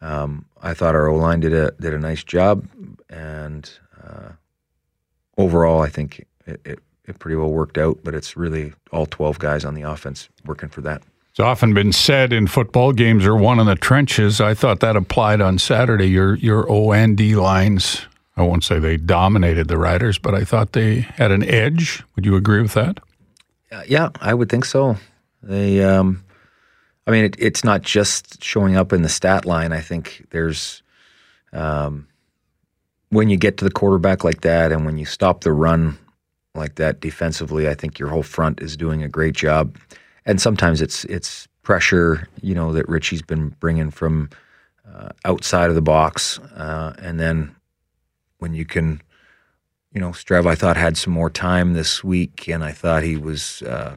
um, 0.00 0.44
I 0.62 0.74
thought 0.74 0.94
our 0.94 1.08
O 1.08 1.16
line 1.16 1.40
did 1.40 1.52
a 1.52 1.70
did 1.80 1.94
a 1.94 1.98
nice 1.98 2.24
job, 2.24 2.66
and 3.08 3.70
uh, 4.02 4.32
overall, 5.38 5.82
I 5.82 5.88
think 5.88 6.26
it, 6.46 6.60
it 6.64 6.78
it 7.04 7.18
pretty 7.18 7.36
well 7.36 7.50
worked 7.50 7.78
out. 7.78 7.98
But 8.04 8.14
it's 8.14 8.36
really 8.36 8.72
all 8.92 9.06
twelve 9.06 9.38
guys 9.38 9.64
on 9.64 9.74
the 9.74 9.82
offense 9.82 10.28
working 10.44 10.68
for 10.68 10.80
that. 10.82 11.02
It's 11.30 11.40
often 11.40 11.74
been 11.74 11.92
said 11.92 12.32
in 12.32 12.46
football 12.46 12.92
games 12.92 13.26
are 13.26 13.36
won 13.36 13.58
in 13.58 13.66
the 13.66 13.74
trenches. 13.74 14.40
I 14.40 14.54
thought 14.54 14.78
that 14.80 14.94
applied 14.94 15.40
on 15.40 15.58
Saturday. 15.58 16.06
Your 16.06 16.36
your 16.36 16.70
O 16.70 16.92
and 16.92 17.16
D 17.16 17.34
lines. 17.34 18.06
I 18.36 18.42
won't 18.42 18.64
say 18.64 18.80
they 18.80 18.96
dominated 18.96 19.68
the 19.68 19.78
Riders, 19.78 20.18
but 20.18 20.34
I 20.34 20.44
thought 20.44 20.72
they 20.72 21.00
had 21.00 21.30
an 21.30 21.44
edge. 21.44 22.02
Would 22.16 22.26
you 22.26 22.34
agree 22.34 22.62
with 22.62 22.74
that? 22.74 22.98
Uh, 23.70 23.82
yeah, 23.86 24.10
I 24.20 24.34
would 24.34 24.48
think 24.48 24.64
so. 24.64 24.96
They, 25.40 25.84
um, 25.84 26.24
I 27.06 27.10
mean, 27.10 27.24
it, 27.24 27.36
it's 27.38 27.64
not 27.64 27.82
just 27.82 28.42
showing 28.42 28.76
up 28.76 28.92
in 28.92 29.02
the 29.02 29.08
stat 29.08 29.44
line. 29.44 29.72
I 29.72 29.80
think 29.80 30.26
there's, 30.30 30.82
um, 31.52 32.08
when 33.10 33.28
you 33.28 33.36
get 33.36 33.58
to 33.58 33.64
the 33.64 33.70
quarterback 33.70 34.24
like 34.24 34.40
that, 34.40 34.72
and 34.72 34.84
when 34.84 34.98
you 34.98 35.04
stop 35.04 35.42
the 35.42 35.52
run 35.52 35.98
like 36.54 36.76
that 36.76 37.00
defensively, 37.00 37.68
I 37.68 37.74
think 37.74 37.98
your 37.98 38.08
whole 38.08 38.22
front 38.22 38.60
is 38.60 38.76
doing 38.76 39.02
a 39.02 39.08
great 39.08 39.34
job. 39.34 39.76
And 40.24 40.40
sometimes 40.40 40.80
it's 40.80 41.04
it's 41.04 41.46
pressure, 41.62 42.28
you 42.40 42.54
know, 42.54 42.72
that 42.72 42.88
Richie's 42.88 43.22
been 43.22 43.50
bringing 43.60 43.90
from 43.90 44.30
uh, 44.90 45.10
outside 45.24 45.68
of 45.68 45.74
the 45.74 45.82
box, 45.82 46.38
uh, 46.56 46.94
and 46.98 47.20
then 47.20 47.54
when 48.38 48.54
you 48.54 48.64
can 48.64 49.00
you 49.94 50.00
know, 50.00 50.10
Strev, 50.10 50.44
I 50.46 50.56
thought 50.56 50.76
had 50.76 50.96
some 50.96 51.12
more 51.12 51.30
time 51.30 51.72
this 51.72 52.02
week, 52.02 52.48
and 52.48 52.64
I 52.64 52.72
thought 52.72 53.04
he 53.04 53.16
was 53.16 53.62
uh, 53.62 53.94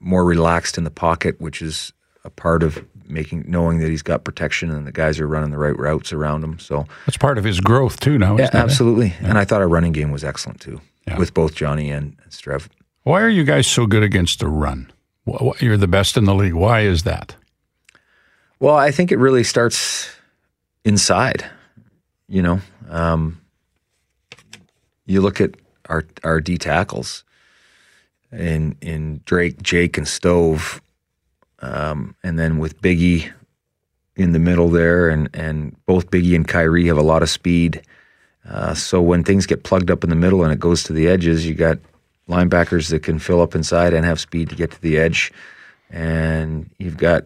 more 0.00 0.24
relaxed 0.24 0.78
in 0.78 0.84
the 0.84 0.90
pocket, 0.90 1.38
which 1.38 1.60
is 1.60 1.92
a 2.28 2.30
part 2.40 2.62
of 2.62 2.84
making 3.08 3.44
knowing 3.48 3.78
that 3.80 3.88
he's 3.88 4.02
got 4.02 4.22
protection 4.22 4.70
and 4.70 4.86
the 4.86 4.92
guys 4.92 5.18
are 5.18 5.26
running 5.26 5.50
the 5.50 5.56
right 5.58 5.76
routes 5.78 6.12
around 6.12 6.44
him. 6.44 6.58
So 6.58 6.86
That's 7.06 7.16
part 7.16 7.38
of 7.38 7.44
his 7.44 7.58
growth 7.58 7.98
too. 8.00 8.18
Now, 8.18 8.36
yeah, 8.36 8.44
isn't 8.44 8.56
it? 8.56 8.62
absolutely. 8.62 9.14
And 9.20 9.38
I 9.38 9.44
thought 9.46 9.60
our 9.62 9.68
running 9.68 9.92
game 9.92 10.10
was 10.10 10.22
excellent 10.24 10.60
too, 10.60 10.80
Yeah. 11.06 11.16
with 11.18 11.32
both 11.32 11.54
Johnny 11.54 11.90
and, 11.90 12.16
and 12.22 12.30
Strev. 12.32 12.68
Why 13.04 13.22
are 13.22 13.28
you 13.30 13.44
guys 13.44 13.66
so 13.66 13.86
good 13.86 14.02
against 14.02 14.40
the 14.40 14.48
run? 14.48 14.92
You're 15.60 15.78
the 15.78 15.88
best 15.88 16.16
in 16.18 16.24
the 16.26 16.34
league. 16.34 16.52
Why 16.54 16.80
is 16.82 17.02
that? 17.04 17.34
Well, 18.60 18.76
I 18.76 18.90
think 18.90 19.10
it 19.10 19.16
really 19.18 19.44
starts 19.44 20.10
inside. 20.84 21.44
You 22.28 22.42
know, 22.42 22.60
um, 22.90 23.40
you 25.06 25.20
look 25.22 25.40
at 25.40 25.54
our 25.88 26.04
our 26.24 26.40
D 26.40 26.58
tackles 26.58 27.24
in 28.32 28.76
in 28.82 29.20
Drake, 29.24 29.62
Jake, 29.62 29.96
and 29.96 30.06
Stove, 30.06 30.82
um, 31.60 32.14
and 32.22 32.38
then 32.38 32.58
with 32.58 32.80
Biggie 32.80 33.30
in 34.16 34.32
the 34.32 34.38
middle 34.38 34.68
there, 34.68 35.08
and 35.08 35.28
and 35.34 35.76
both 35.86 36.10
Biggie 36.10 36.34
and 36.34 36.46
Kyrie 36.46 36.86
have 36.86 36.98
a 36.98 37.02
lot 37.02 37.22
of 37.22 37.30
speed. 37.30 37.82
Uh, 38.48 38.74
so 38.74 39.00
when 39.00 39.24
things 39.24 39.46
get 39.46 39.62
plugged 39.62 39.90
up 39.90 40.04
in 40.04 40.10
the 40.10 40.16
middle 40.16 40.42
and 40.42 40.52
it 40.52 40.58
goes 40.58 40.82
to 40.84 40.92
the 40.92 41.06
edges, 41.08 41.46
you 41.46 41.54
got 41.54 41.78
linebackers 42.28 42.88
that 42.90 43.02
can 43.02 43.18
fill 43.18 43.40
up 43.40 43.54
inside 43.54 43.92
and 43.92 44.04
have 44.04 44.18
speed 44.18 44.48
to 44.48 44.54
get 44.54 44.70
to 44.70 44.80
the 44.80 44.98
edge, 44.98 45.32
and 45.90 46.70
you've 46.78 46.96
got 46.96 47.24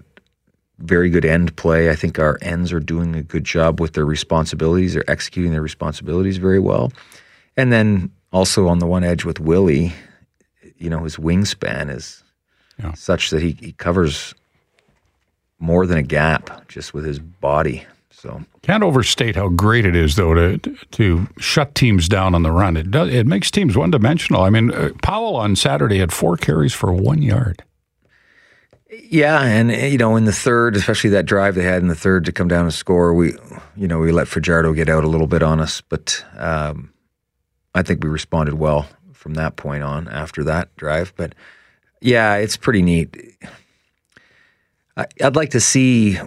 very 0.79 1.11
good 1.11 1.25
end 1.25 1.55
play. 1.57 1.91
I 1.91 1.95
think 1.95 2.19
our 2.19 2.39
ends 2.43 2.73
are 2.73 2.81
doing 2.81 3.15
a 3.15 3.23
good 3.23 3.45
job 3.45 3.81
with 3.81 3.93
their 3.93 4.05
responsibilities. 4.05 4.95
They're 4.95 5.11
executing 5.11 5.53
their 5.53 5.63
responsibilities 5.63 6.39
very 6.39 6.59
well. 6.59 6.93
And 7.57 7.73
then 7.73 8.11
also 8.33 8.67
on 8.69 8.79
the 8.79 8.87
one 8.87 9.05
edge 9.05 9.25
with 9.25 9.39
Willie, 9.39 9.93
you 10.77 10.91
know, 10.91 11.05
his 11.05 11.17
wingspan 11.17 11.95
is 11.95 12.22
Yeah. 12.79 12.95
such 12.95 13.31
that 13.31 13.43
he, 13.43 13.53
he 13.61 13.73
covers 13.73 14.35
more 15.59 15.87
than 15.87 15.99
a 15.99 16.03
gap 16.03 16.69
just 16.69 16.95
with 16.95 17.05
his 17.05 17.19
body. 17.19 17.85
So 18.11 18.43
Can't 18.63 18.83
overstate 18.83 19.37
how 19.37 19.49
great 19.49 19.85
it 19.85 19.97
is, 19.97 20.17
though, 20.17 20.35
to 20.35 20.59
to 20.59 21.29
shut 21.39 21.75
teams 21.75 22.09
down 22.09 22.35
on 22.35 22.43
the 22.43 22.53
run. 22.53 22.77
It 22.77 22.91
does, 22.91 23.13
it 23.13 23.27
makes 23.27 23.51
teams 23.51 23.77
one 23.77 23.91
dimensional. 23.91 24.43
I 24.43 24.51
mean, 24.51 24.71
uh, 24.71 24.91
Powell 25.03 25.37
on 25.37 25.57
Saturday 25.57 25.99
had 25.99 26.13
four 26.13 26.37
carries 26.37 26.73
for 26.73 26.93
one 26.93 27.21
yard. 27.23 27.65
Yeah, 29.09 29.41
and 29.43 29.73
eh, 29.73 29.87
you 29.87 29.99
know, 29.99 30.17
in 30.17 30.25
the 30.25 30.33
third, 30.33 30.77
especially 30.77 31.11
that 31.11 31.27
drive 31.27 31.55
they 31.55 31.65
had 31.65 31.83
in 31.83 31.89
the 31.89 31.95
third 31.95 32.25
to 32.27 32.33
come 32.33 32.47
down 32.49 32.65
and 32.65 32.75
score, 32.75 33.15
we, 33.15 33.35
you 33.75 33.89
know, 33.89 33.99
we 33.99 34.13
let 34.13 34.29
Fajardo 34.29 34.73
get 34.75 34.89
out 34.89 35.03
a 35.03 35.09
little 35.09 35.27
bit 35.27 35.43
on 35.43 35.61
us, 35.61 35.81
but 35.81 36.25
um, 36.37 36.93
I 37.75 37.83
think 37.83 38.05
we 38.05 38.11
responded 38.11 38.55
well 38.55 38.87
from 39.13 39.35
that 39.35 39.57
point 39.57 39.83
on 39.83 40.09
after 40.09 40.45
that 40.45 40.75
drive. 40.77 41.13
But 41.17 41.35
yeah, 42.03 42.35
it's 42.37 42.57
pretty 42.57 42.83
neat. 42.83 43.17
I, 44.97 45.07
I'd 45.23 45.37
like 45.37 45.51
to 45.51 45.61
see 45.61 46.19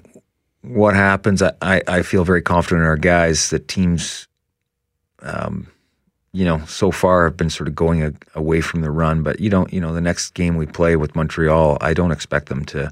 what 0.61 0.95
happens. 0.95 1.41
I, 1.41 1.53
I, 1.61 1.81
I 1.87 2.01
feel 2.01 2.23
very 2.23 2.41
confident 2.41 2.81
in 2.81 2.87
our 2.87 2.97
guys 2.97 3.49
that 3.51 3.67
teams, 3.67 4.27
um, 5.21 5.67
you 6.33 6.45
know, 6.45 6.65
so 6.65 6.91
far 6.91 7.25
have 7.25 7.37
been 7.37 7.49
sort 7.49 7.67
of 7.67 7.75
going 7.75 8.01
a, 8.01 8.13
away 8.33 8.61
from 8.61 8.81
the 8.81 8.89
run. 8.89 9.21
But 9.21 9.39
you 9.39 9.49
don't, 9.49 9.71
you 9.71 9.79
know, 9.79 9.93
the 9.93 10.01
next 10.01 10.33
game 10.33 10.55
we 10.55 10.65
play 10.65 10.95
with 10.95 11.15
Montreal, 11.15 11.77
I 11.81 11.93
don't 11.93 12.11
expect 12.11 12.49
them 12.49 12.65
to 12.65 12.91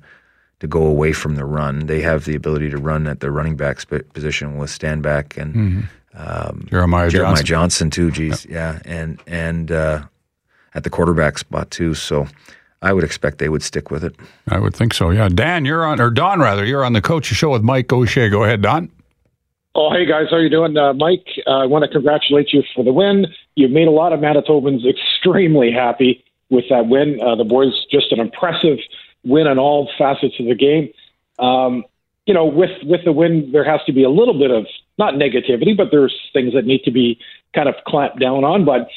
to 0.60 0.68
go 0.68 0.86
away 0.86 1.12
from 1.12 1.36
the 1.36 1.44
run. 1.44 1.88
They 1.88 2.00
have 2.02 2.24
the 2.24 2.36
ability 2.36 2.70
to 2.70 2.78
run 2.78 3.08
at 3.08 3.20
the 3.20 3.32
running 3.32 3.58
back 3.58 3.86
position 4.14 4.58
with 4.58 4.70
Stanback 4.70 5.36
and 5.36 5.90
um, 6.16 6.68
Jeremiah, 6.70 7.10
Jeremiah 7.10 7.44
Johnson. 7.44 7.46
Johnson 7.46 7.90
too. 7.90 8.12
Geez, 8.12 8.46
yeah, 8.46 8.80
and 8.86 9.20
and 9.28 9.72
uh, 9.72 10.04
at 10.74 10.84
the 10.84 10.90
quarterback 10.90 11.38
spot 11.38 11.70
too. 11.72 11.94
So 11.94 12.28
I 12.84 12.94
would 12.94 13.04
expect 13.04 13.40
they 13.40 13.50
would 13.50 13.64
stick 13.64 13.90
with 13.90 14.04
it. 14.04 14.16
I 14.50 14.60
would 14.60 14.76
think 14.76 14.94
so. 14.94 15.10
Yeah, 15.10 15.30
Dan, 15.30 15.66
you're 15.66 15.86
on, 15.86 16.00
or 16.02 16.10
Don 16.10 16.40
rather, 16.40 16.66
you're 16.66 16.84
on 16.84 16.94
the 16.94 17.02
coach's 17.02 17.38
show 17.38 17.52
with 17.52 17.64
Mike 17.64 17.92
O'Shea. 17.92 18.30
Go 18.30 18.44
ahead, 18.44 18.62
Don. 18.62 18.92
Oh, 19.76 19.92
hey 19.92 20.06
guys, 20.06 20.28
how 20.30 20.36
are 20.36 20.44
you 20.44 20.50
doing, 20.50 20.78
uh, 20.78 20.94
Mike? 20.94 21.26
Uh, 21.48 21.60
I 21.60 21.66
want 21.66 21.84
to 21.84 21.90
congratulate 21.90 22.54
you 22.54 22.62
for 22.76 22.84
the 22.84 22.94
win. 22.94 23.26
You've 23.56 23.72
made 23.72 23.88
a 23.88 23.92
lot 23.92 24.14
of 24.14 24.20
Manitobans 24.20 24.82
extremely 24.88 25.72
happy 25.72 26.24
with 26.50 26.66
that 26.70 26.88
win. 26.88 27.20
Uh, 27.20 27.36
the 27.36 27.44
boys 27.44 27.86
just 27.90 28.12
an 28.12 28.20
impressive 28.20 28.78
win 29.24 29.48
on 29.48 29.58
all 29.58 29.90
facets 29.98 30.36
of 30.40 30.46
the 30.46 30.54
game. 30.54 30.90
Um, 31.40 31.86
you 32.28 32.34
know, 32.34 32.46
with 32.46 32.72
with 32.84 33.04
the 33.04 33.12
win, 33.12 33.52
there 33.52 33.64
has 33.64 33.82
to 33.86 33.94
be 33.94 34.04
a 34.04 34.10
little 34.10 34.38
bit 34.38 34.52
of 34.52 34.68
not 35.00 35.16
negativity, 35.16 35.76
but 35.76 35.88
there's 35.90 36.16
things 36.34 36.54
that 36.54 36.66
need 36.66 36.84
to 36.84 36.92
be 36.92 37.20
kind 37.56 37.68
of 37.68 37.76
clamped 37.88 38.20
down 38.20 38.44
on. 38.44 38.66
But 38.66 38.90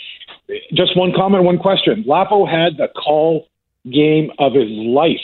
just 0.75 0.97
one 0.97 1.13
comment, 1.15 1.45
one 1.45 1.59
question. 1.59 2.05
Lapo 2.07 2.45
had 2.45 2.77
the 2.77 2.89
call 2.89 3.49
game 3.91 4.31
of 4.39 4.55
his 4.55 4.71
life. 4.71 5.21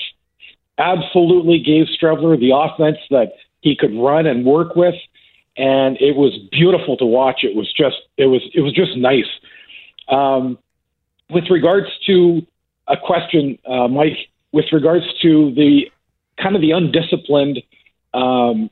Absolutely 0.79 1.59
gave 1.59 1.87
Streveler 1.87 2.39
the 2.39 2.53
offense 2.55 2.99
that 3.11 3.33
he 3.61 3.77
could 3.77 3.95
run 3.95 4.27
and 4.27 4.45
work 4.45 4.75
with 4.75 4.95
and 5.57 5.97
it 6.01 6.17
was 6.17 6.39
beautiful 6.51 6.97
to 6.97 7.05
watch. 7.05 7.41
It 7.43 7.55
was 7.55 7.73
just 7.73 7.97
it 8.17 8.27
was 8.27 8.43
it 8.55 8.61
was 8.61 8.73
just 8.73 8.97
nice. 8.97 9.29
Um, 10.09 10.59
with 11.31 11.45
regards 11.51 11.87
to 12.07 12.43
a 12.89 12.97
question, 12.97 13.59
uh, 13.69 13.89
Mike, 13.89 14.29
with 14.53 14.67
regards 14.73 15.05
to 15.23 15.53
the 15.55 15.91
kind 16.41 16.57
of 16.57 16.63
the 16.63 16.73
undisciplined 16.73 17.63
um, 18.15 18.71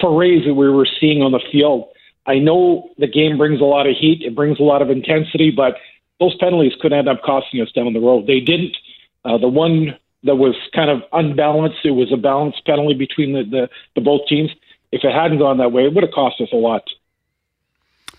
forays 0.00 0.44
that 0.46 0.54
we 0.54 0.68
were 0.70 0.86
seeing 1.00 1.22
on 1.22 1.32
the 1.32 1.40
field, 1.50 1.88
I 2.26 2.38
know 2.38 2.90
the 2.98 3.08
game 3.08 3.36
brings 3.36 3.60
a 3.60 3.64
lot 3.64 3.86
of 3.86 3.96
heat, 3.98 4.22
it 4.24 4.34
brings 4.34 4.60
a 4.60 4.62
lot 4.62 4.82
of 4.82 4.90
intensity, 4.90 5.50
but 5.50 5.74
those 6.22 6.36
penalties 6.38 6.72
could 6.80 6.92
end 6.92 7.08
up 7.08 7.22
costing 7.22 7.60
us 7.60 7.72
down 7.72 7.92
the 7.92 8.00
road. 8.00 8.26
They 8.26 8.40
didn't. 8.40 8.76
Uh, 9.24 9.38
the 9.38 9.48
one 9.48 9.96
that 10.24 10.36
was 10.36 10.54
kind 10.74 10.90
of 10.90 11.02
unbalanced, 11.12 11.84
it 11.84 11.90
was 11.90 12.12
a 12.12 12.16
balanced 12.16 12.64
penalty 12.64 12.94
between 12.94 13.32
the, 13.32 13.42
the, 13.42 13.68
the 13.94 14.00
both 14.00 14.26
teams 14.28 14.50
if 14.92 15.02
it 15.04 15.12
hadn't 15.12 15.38
gone 15.38 15.56
that 15.58 15.72
way, 15.72 15.84
it 15.84 15.94
would 15.94 16.04
have 16.04 16.12
cost 16.12 16.40
us 16.40 16.48
a 16.52 16.56
lot. 16.56 16.88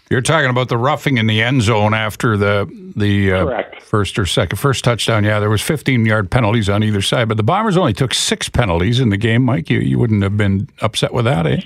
You're 0.10 0.22
talking 0.22 0.50
about 0.50 0.69
the 0.69 0.77
roughing 0.77 1.17
in 1.17 1.27
the 1.27 1.41
end 1.41 1.62
zone 1.62 1.93
after 1.93 2.36
the 2.36 2.69
the 2.95 3.31
uh, 3.31 3.63
first 3.79 4.19
or 4.19 4.25
second 4.25 4.57
first 4.57 4.83
touchdown. 4.83 5.24
Yeah, 5.24 5.39
there 5.39 5.50
was 5.50 5.62
15 5.62 6.05
yard 6.05 6.29
penalties 6.29 6.69
on 6.69 6.83
either 6.83 7.01
side, 7.01 7.29
but 7.29 7.38
the 7.38 7.43
Bombers 7.43 7.77
only 7.77 7.93
took 7.93 8.13
six 8.13 8.50
penalties 8.50 9.00
in 9.00 9.10
the 9.10 9.17
game. 9.17 9.43
Mike, 9.43 9.69
you, 9.69 9.79
you 9.79 9.98
wouldn't 9.98 10.22
have 10.22 10.36
been 10.36 10.67
upset 10.81 11.13
with 11.13 11.25
that, 11.25 11.48
eh? 11.48 11.62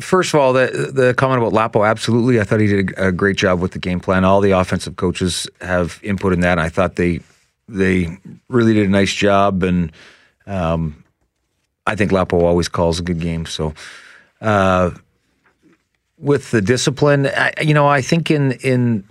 First 0.00 0.34
of 0.34 0.40
all, 0.40 0.52
the 0.52 0.90
the 0.92 1.14
comment 1.14 1.40
about 1.40 1.52
Lapo, 1.52 1.84
absolutely. 1.84 2.40
I 2.40 2.44
thought 2.44 2.58
he 2.58 2.66
did 2.66 2.98
a 2.98 3.12
great 3.12 3.36
job 3.36 3.60
with 3.60 3.72
the 3.72 3.78
game 3.78 4.00
plan. 4.00 4.24
All 4.24 4.40
the 4.40 4.50
offensive 4.50 4.96
coaches 4.96 5.48
have 5.60 6.00
input 6.02 6.32
in 6.32 6.40
that. 6.40 6.58
I 6.58 6.68
thought 6.68 6.96
they 6.96 7.20
they 7.68 8.18
really 8.48 8.74
did 8.74 8.86
a 8.86 8.90
nice 8.90 9.14
job, 9.14 9.62
and 9.62 9.92
um, 10.46 11.04
I 11.86 11.94
think 11.94 12.10
Lapo 12.10 12.44
always 12.44 12.68
calls 12.68 12.98
a 12.98 13.02
good 13.02 13.20
game. 13.20 13.46
So, 13.46 13.72
uh, 14.40 14.90
with 16.18 16.50
the 16.50 16.60
discipline, 16.60 17.28
I, 17.28 17.52
you 17.62 17.74
know, 17.74 17.86
I 17.86 18.02
think 18.02 18.32
in 18.32 18.52
in 18.62 19.04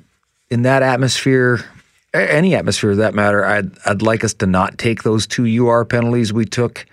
in 0.49 0.63
that 0.63 0.83
atmosphere, 0.83 1.63
any 2.13 2.55
atmosphere 2.55 2.91
for 2.91 2.97
that 2.97 3.13
matter, 3.13 3.45
I'd 3.45 3.71
I'd 3.85 4.01
like 4.01 4.25
us 4.25 4.33
to 4.35 4.47
not 4.47 4.77
take 4.77 5.03
those 5.03 5.27
two 5.27 5.45
UR 5.65 5.85
penalties 5.85 6.33
we 6.33 6.43
took. 6.43 6.85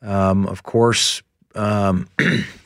Um, 0.00 0.46
of 0.46 0.62
course. 0.62 1.22
Um, 1.54 2.08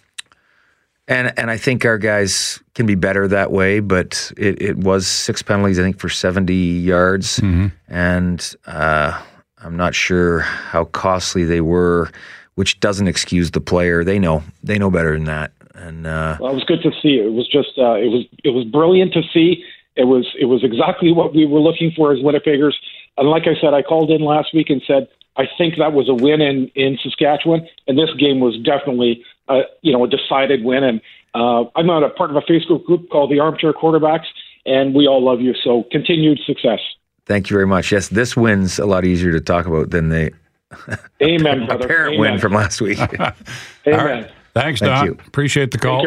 And 1.10 1.32
and 1.36 1.50
I 1.50 1.56
think 1.56 1.84
our 1.84 1.98
guys 1.98 2.62
can 2.74 2.86
be 2.86 2.94
better 2.94 3.26
that 3.26 3.50
way, 3.50 3.80
but 3.80 4.30
it, 4.36 4.62
it 4.62 4.76
was 4.78 5.08
six 5.08 5.42
penalties, 5.42 5.78
I 5.78 5.82
think, 5.82 5.98
for 5.98 6.08
70 6.08 6.54
yards. 6.54 7.40
And 7.88 8.54
uh, 8.66 9.20
I'm 9.58 9.76
not 9.76 9.92
sure 9.96 10.38
how 10.38 10.84
costly 10.84 11.42
they 11.42 11.60
were, 11.60 12.10
which 12.54 12.78
doesn't 12.78 13.08
excuse 13.08 13.50
the 13.50 13.60
player. 13.60 14.04
They 14.04 14.20
know. 14.20 14.44
They 14.62 14.78
know 14.78 14.88
better 14.88 15.12
than 15.12 15.24
that. 15.24 15.50
And 15.74 16.06
uh, 16.06 16.36
Well, 16.38 16.52
it 16.52 16.54
was 16.54 16.64
good 16.64 16.82
to 16.82 16.92
see. 17.02 17.18
It 17.18 17.32
was 17.32 17.48
just 17.48 17.76
uh, 17.76 17.94
it 17.94 18.08
was 18.08 18.24
it 18.44 18.50
was 18.50 18.64
brilliant 18.64 19.12
to 19.14 19.22
see. 19.34 19.64
It 19.96 20.04
was 20.04 20.28
it 20.38 20.44
was 20.44 20.62
exactly 20.62 21.10
what 21.10 21.34
we 21.34 21.44
were 21.44 21.60
looking 21.60 21.90
for 21.90 22.12
as 22.12 22.20
Winnipeggers. 22.20 22.74
And 23.18 23.28
like 23.28 23.48
I 23.48 23.60
said, 23.60 23.74
I 23.74 23.82
called 23.82 24.12
in 24.12 24.22
last 24.22 24.54
week 24.54 24.70
and 24.70 24.80
said 24.86 25.08
I 25.36 25.48
think 25.56 25.74
that 25.78 25.92
was 25.92 26.08
a 26.08 26.14
win 26.14 26.40
in 26.40 26.70
in 26.74 26.98
Saskatchewan, 27.02 27.66
and 27.86 27.98
this 27.98 28.10
game 28.18 28.40
was 28.40 28.58
definitely 28.58 29.24
uh, 29.50 29.62
you 29.82 29.92
know 29.92 30.04
a 30.04 30.08
decided 30.08 30.64
win. 30.64 30.84
And 30.84 31.00
uh, 31.34 31.64
I'm 31.76 31.86
not 31.86 32.02
a 32.02 32.10
part 32.10 32.30
of 32.30 32.36
a 32.36 32.40
Facebook 32.42 32.84
group 32.84 33.10
called 33.10 33.30
the 33.30 33.40
Armchair 33.40 33.72
Quarterbacks, 33.72 34.26
and 34.66 34.94
we 34.94 35.06
all 35.06 35.22
love 35.24 35.40
you. 35.40 35.54
So 35.64 35.84
continued 35.90 36.38
success. 36.46 36.80
thank 37.26 37.50
you 37.50 37.54
very 37.54 37.66
much. 37.66 37.92
Yes, 37.92 38.08
this 38.08 38.36
win's 38.36 38.78
a 38.78 38.86
lot 38.86 39.04
easier 39.04 39.32
to 39.32 39.40
talk 39.40 39.66
about 39.66 39.90
than 39.90 40.08
the 40.08 40.32
Amen, 41.22 41.66
brother. 41.66 41.84
apparent 41.84 42.14
Amen. 42.14 42.32
win 42.32 42.40
from 42.40 42.52
last 42.54 42.80
week. 42.80 42.98
Amen. 42.98 43.32
All 43.86 44.04
right. 44.04 44.30
Thanks, 44.54 44.80
Thank 44.80 44.94
Don. 44.94 45.06
you. 45.06 45.12
Appreciate 45.26 45.70
the 45.70 45.78
call. 45.78 46.04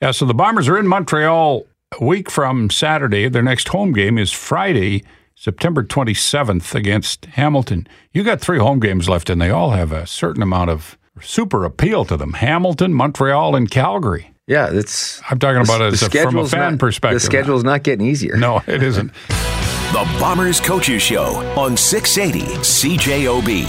Yeah, 0.00 0.10
so 0.10 0.24
the 0.24 0.34
Bombers 0.34 0.68
are 0.68 0.78
in 0.78 0.86
Montreal 0.86 1.66
a 2.00 2.04
week 2.04 2.30
from 2.30 2.68
Saturday. 2.70 3.28
Their 3.28 3.42
next 3.42 3.68
home 3.68 3.92
game 3.92 4.18
is 4.18 4.32
Friday, 4.32 5.04
September 5.34 5.82
27th 5.82 6.74
against 6.74 7.26
Hamilton. 7.26 7.86
You 8.12 8.22
got 8.24 8.40
three 8.40 8.58
home 8.58 8.80
games 8.80 9.08
left, 9.08 9.28
and 9.30 9.40
they 9.40 9.50
all 9.50 9.70
have 9.70 9.92
a 9.92 10.06
certain 10.06 10.42
amount 10.42 10.70
of 10.70 10.98
super 11.20 11.64
appeal 11.64 12.04
to 12.06 12.16
them 12.16 12.34
Hamilton, 12.34 12.92
Montreal, 12.94 13.54
and 13.56 13.70
Calgary. 13.70 14.30
yeah, 14.46 14.68
it's. 14.72 15.20
I'm 15.30 15.38
talking 15.38 15.62
about 15.62 15.80
it 15.80 15.92
as 15.94 16.02
a, 16.02 16.10
from 16.10 16.36
a 16.38 16.46
fan 16.46 16.72
not- 16.72 16.78
perspective. 16.80 17.20
The 17.20 17.26
schedule's 17.26 17.64
not 17.64 17.82
getting 17.82 18.06
easier. 18.06 18.36
No, 18.36 18.62
it 18.66 18.82
isn't. 18.82 19.12
The 19.94 20.04
Bombers 20.18 20.58
Coaches 20.60 21.02
Show 21.02 21.36
on 21.56 21.76
680 21.76 22.56
CJOB. 22.56 23.64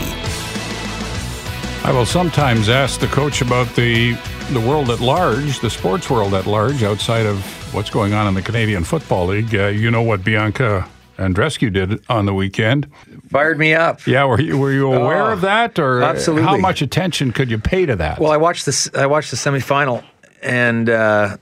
I 1.86 1.92
will 1.92 2.06
sometimes 2.08 2.68
ask 2.68 3.00
the 3.00 3.06
coach 3.08 3.42
about 3.42 3.68
the 3.75 4.14
the 4.52 4.60
world 4.60 4.90
at 4.90 5.00
large, 5.02 5.60
the 5.60 5.70
sports 5.70 6.10
world 6.10 6.34
at 6.34 6.48
large, 6.48 6.82
outside 6.82 7.28
of 7.28 7.44
what's 7.75 7.92
going 7.92 8.14
on 8.14 8.28
in 8.28 8.34
the 8.34 8.42
Canadian 8.42 8.84
Football 8.84 9.28
League. 9.28 9.54
Uh, 9.54 9.68
you 9.68 9.92
know 9.92 10.02
what 10.02 10.24
Bianca 10.24 10.90
Andreescu 11.17 11.72
did 11.72 11.91
it 11.93 12.01
on 12.10 12.25
the 12.25 12.34
weekend. 12.34 12.88
Fired 13.29 13.57
me 13.57 13.74
up. 13.74 14.05
Yeah, 14.05 14.25
were 14.25 14.40
you, 14.40 14.57
were 14.57 14.72
you 14.72 14.92
aware 14.92 15.24
Oh, 15.24 15.33
of 15.33 15.42
that, 15.42 15.79
or 15.79 16.01
absolutely. 16.03 16.44
how 16.46 16.57
much 16.57 16.81
attention 16.81 17.31
could 17.31 17.50
you 17.50 17.57
pay 17.57 17.85
to 17.85 17.96
that? 17.96 18.20
Well, 18.20 18.31
I 18.31 18.37
watched 18.37 18.66
this. 18.66 18.90
I 18.94 19.05
watched 19.05 19.31
the 19.31 19.37
semifinal, 19.37 20.03
and 20.42 20.90
uh, 20.90 21.37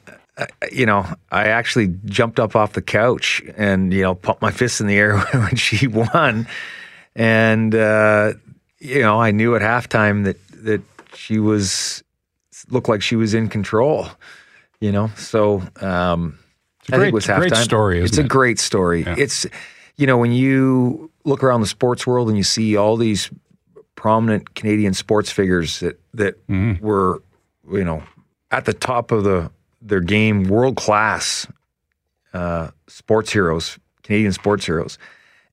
you 0.72 0.86
know, 0.86 1.06
I 1.32 1.46
actually 1.48 1.96
jumped 2.06 2.40
up 2.40 2.56
off 2.56 2.74
the 2.74 2.82
couch 2.82 3.42
and 3.58 3.92
you 3.94 4.02
know 4.04 4.16
pumped 4.16 4.42
my 4.42 4.52
fist 4.52 4.80
in 4.82 4.88
the 4.88 4.96
air 4.98 5.18
when 5.32 5.56
she 5.56 5.88
won, 5.88 6.48
and 7.16 7.74
uh, 7.76 8.34
you 8.80 9.02
know, 9.02 9.20
I 9.22 9.32
knew 9.32 9.56
at 9.56 9.62
halftime 9.62 10.24
that 10.26 10.38
that 10.64 10.82
she 11.16 11.40
was 11.40 12.04
looked 12.70 12.90
like 12.90 13.02
she 13.02 13.16
was 13.16 13.34
in 13.34 13.50
control. 13.50 14.08
You 14.80 14.92
know, 14.92 15.08
so 15.16 15.64
um, 15.82 16.38
It's 16.84 16.92
a 16.92 16.96
I 16.96 16.98
great- 16.98 17.06
think 17.06 17.12
it 17.12 17.14
was 17.16 17.26
great 17.28 17.56
story, 17.56 18.00
It's 18.02 18.18
it? 18.18 18.26
a 18.26 18.28
great 18.28 18.60
story. 18.60 19.04
It's 19.08 19.46
you 19.98 20.08
know 20.08 20.18
when 20.18 20.32
you 20.32 21.10
look 21.26 21.44
around 21.44 21.62
the 21.62 21.68
sports 21.68 22.06
world 22.08 22.28
and 22.30 22.38
you 22.38 22.44
see 22.44 22.76
all 22.78 22.98
these 22.98 23.30
prominent 23.96 24.54
Canadian 24.56 24.94
sports 24.94 25.32
figures 25.32 25.80
that 25.80 26.00
that 26.14 26.46
Mm-hmm. 26.48 26.86
were 26.86 27.22
you 27.72 27.84
know 27.84 28.04
at 28.52 28.66
the 28.66 28.74
top 28.74 29.12
of 29.12 29.24
the 29.24 29.50
their 29.82 30.02
game, 30.02 30.44
world 30.46 30.78
class 30.78 31.46
uh, 32.34 32.70
sports 32.88 33.32
heroes, 33.34 33.78
Canadian 34.04 34.32
sports 34.32 34.66
heroes, 34.66 34.98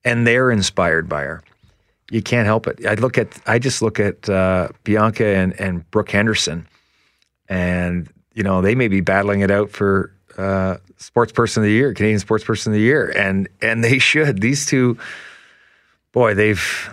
and 0.04 0.26
they're 0.26 0.50
inspired 0.50 1.08
by 1.08 1.22
her. 1.22 1.42
You 2.10 2.22
can't 2.22 2.46
help 2.46 2.66
it. 2.66 2.84
I 2.86 2.94
look 2.94 3.18
at 3.18 3.38
I 3.46 3.58
just 3.58 3.82
look 3.82 4.00
at 4.00 4.28
uh, 4.28 4.68
Bianca 4.84 5.24
and 5.26 5.52
and 5.60 5.88
Brooke 5.92 6.10
Henderson, 6.10 6.66
and 7.48 8.08
you 8.34 8.42
know 8.42 8.60
they 8.62 8.74
may 8.74 8.88
be 8.88 9.00
battling 9.00 9.40
it 9.40 9.50
out 9.50 9.70
for 9.70 10.12
uh, 10.38 10.76
sports 10.96 11.32
person 11.32 11.62
of 11.62 11.66
the 11.66 11.72
year, 11.72 11.92
Canadian 11.94 12.20
sports 12.20 12.44
person 12.44 12.72
of 12.72 12.74
the 12.74 12.82
year, 12.82 13.10
and 13.10 13.48
and 13.60 13.82
they 13.84 13.98
should. 13.98 14.40
These 14.40 14.66
two, 14.66 14.98
boy, 16.12 16.34
they've 16.34 16.90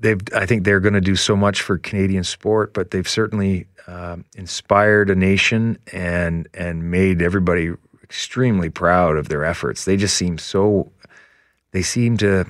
they've 0.00 0.20
I 0.34 0.46
think 0.46 0.64
they're 0.64 0.80
going 0.80 0.94
to 0.94 1.00
do 1.00 1.16
so 1.16 1.36
much 1.36 1.62
for 1.62 1.78
Canadian 1.78 2.24
sport, 2.24 2.74
but 2.74 2.90
they've 2.90 3.08
certainly 3.08 3.66
um, 3.86 4.24
inspired 4.36 5.10
a 5.10 5.14
nation 5.14 5.78
and 5.92 6.48
and 6.54 6.90
made 6.90 7.22
everybody 7.22 7.72
extremely 8.02 8.70
proud 8.70 9.16
of 9.16 9.28
their 9.28 9.44
efforts. 9.44 9.84
They 9.84 9.96
just 9.96 10.16
seem 10.16 10.38
so 10.38 10.92
they 11.72 11.82
seem 11.82 12.16
to 12.18 12.46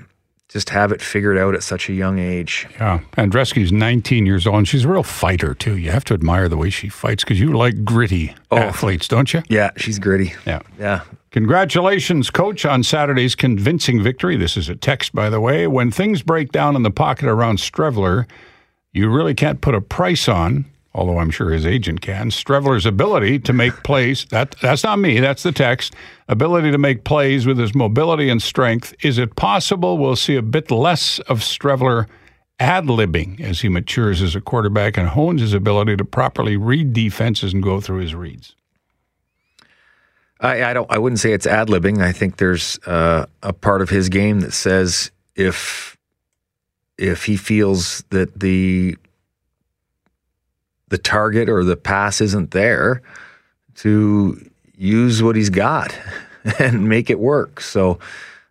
just 0.55 0.71
have 0.71 0.93
it 0.93 1.03
figured 1.03 1.37
out 1.37 1.53
at 1.57 1.64
such 1.64 1.88
a 1.88 1.93
young 1.93 2.21
age. 2.21 2.67
yeah, 2.79 3.01
Andreescu's 3.19 3.73
19 3.73 4.25
years 4.25 4.47
old, 4.47 4.57
and 4.59 4.69
she's 4.69 4.85
a 4.85 4.88
real 4.88 5.03
fighter 5.03 5.53
too. 5.53 5.77
You 5.77 5.90
have 5.90 6.05
to 6.05 6.14
admire 6.14 6.49
the 6.49 6.57
way 6.57 6.71
she 6.71 6.88
fights 6.88 7.25
because 7.25 7.40
you 7.40 7.53
like 7.53 7.85
gritty 7.85 8.37
Oh. 8.53 8.59
athletes, 8.59 9.09
don't 9.09 9.35
you? 9.35 9.43
Yeah, 9.49 9.71
she's 9.77 9.99
gritty. 9.99 10.33
Yeah. 10.47 10.61
Yeah. 10.79 11.01
Congratulations, 11.33 12.31
coach, 12.31 12.64
on 12.64 12.85
Saturday's 12.85 13.35
convincing 13.35 14.01
victory. 14.01 14.37
This 14.37 14.57
is 14.57 14.69
a 14.69 14.77
text, 14.77 15.12
by 15.12 15.29
the 15.29 15.40
way. 15.40 15.67
When 15.67 15.90
things 15.90 16.23
break 16.23 16.53
down 16.53 16.77
in 16.77 16.85
the 16.85 16.90
pocket 16.93 17.27
around 17.27 17.59
Streveler, 17.59 18.27
you 18.93 19.11
really 19.11 19.35
can't 19.35 19.61
put 19.61 19.75
a 19.75 19.81
price 19.81 20.29
on, 20.29 20.67
although 20.95 21.19
I'm 21.19 21.31
sure 21.31 21.51
his 21.51 21.67
agent 21.67 22.01
can, 22.01 22.31
Streveler's 22.31 22.87
ability 22.87 23.41
to 23.41 23.53
make 23.53 23.83
plays. 23.83 24.27
That 24.27 24.55
that's 24.63 24.85
not 24.85 24.99
me, 24.99 25.21
that's 25.21 25.43
the 25.43 25.53
text. 25.53 25.95
Ability 26.29 26.71
to 26.71 26.79
make 26.79 27.05
plays 27.05 27.47
with 27.47 27.59
his 27.59 27.75
mobility 27.75 28.29
and 28.29 28.43
strength. 28.43 28.95
Is 29.03 29.19
it 29.19 29.37
possible 29.37 29.99
we'll 29.99 30.17
see 30.17 30.37
a 30.37 30.43
bit 30.43 30.71
less 30.71 31.19
of 31.21 31.41
Streveler 31.41 32.07
ad 32.61 32.85
libbing 32.85 33.41
as 33.41 33.61
he 33.61 33.69
matures 33.69 34.23
as 34.23 34.35
a 34.37 34.41
quarterback 34.41 34.97
and 34.97 35.09
hones 35.09 35.41
his 35.41 35.53
ability 35.53 35.97
to 35.97 36.05
properly 36.05 36.57
read 36.57 36.93
defenses 36.93 37.53
and 37.53 37.63
go 37.63 37.81
through 37.81 37.99
his 37.99 38.15
reads? 38.15 38.55
I, 40.41 40.65
I 40.65 40.73
don't. 40.73 40.91
I 40.91 40.99
wouldn't 40.99 41.21
say 41.21 41.33
it's 41.33 41.47
ad 41.47 41.69
libbing. 41.69 42.03
I 42.03 42.13
think 42.13 42.37
there's 42.37 42.79
uh, 42.87 43.27
a 43.43 43.53
part 43.53 43.83
of 43.83 43.89
his 43.89 44.09
game 44.09 44.41
that 44.41 44.53
says 44.53 45.11
if 45.37 45.97
if 46.99 47.25
he 47.25 47.37
feels 47.37 48.05
that 48.11 48.39
the 48.39 48.97
the 50.95 50.99
target 50.99 51.49
or 51.49 51.65
the 51.65 51.77
pass 51.77 52.21
isn't 52.21 52.53
there, 52.53 53.03
to 53.75 54.41
use 54.77 55.25
what 55.25 55.35
he's 55.35 55.51
got 55.51 55.99
and 56.61 56.89
make 56.89 57.11
it 57.11 57.19
work. 57.19 57.61
So 57.61 57.99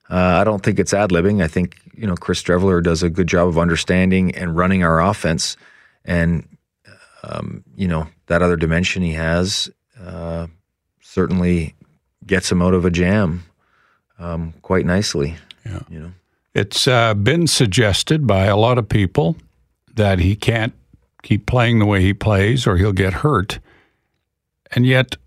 uh, 0.10 0.42
I 0.42 0.44
don't 0.44 0.62
think 0.62 0.78
it's 0.78 0.94
ad 0.94 1.12
libbing. 1.12 1.42
I 1.42 1.48
think 1.48 1.80
you 1.96 2.06
know 2.06 2.16
Chris 2.16 2.44
Streveler 2.44 2.84
does 2.84 3.02
a 3.02 3.10
good 3.10 3.28
job 3.28 3.48
of 3.48 3.58
understanding 3.58 4.36
and 4.36 4.58
running 4.58 4.84
our 4.84 5.02
offense, 5.02 5.56
and 6.04 6.46
um, 7.24 7.64
you 7.78 7.88
know 7.88 8.08
that 8.28 8.42
other 8.42 8.58
dimension 8.58 9.02
he 9.02 9.14
has. 9.14 9.72
Uh, 9.98 10.48
certainly 11.00 11.76
gets 12.28 12.52
him 12.52 12.62
out 12.62 12.74
of 12.74 12.84
a 12.84 12.92
jam 12.92 13.46
um, 14.20 14.54
quite 14.64 14.86
nicely. 14.86 15.38
Yeah. 15.66 15.80
You 15.90 16.00
know. 16.00 16.12
It's 16.54 16.90
uh, 16.90 17.14
been 17.14 17.48
suggested 17.48 18.28
by 18.28 18.48
a 18.48 18.58
lot 18.58 18.78
of 18.78 18.90
people 18.90 19.38
that 19.96 20.20
he 20.20 20.36
can't 20.36 20.74
keep 21.24 21.46
playing 21.48 21.80
the 21.80 21.86
way 21.86 22.02
he 22.02 22.14
plays 22.14 22.68
or 22.68 22.78
he'll 22.78 22.94
get 22.94 23.14
hurt. 23.14 23.60
And 24.76 24.86
yet, 24.86 25.18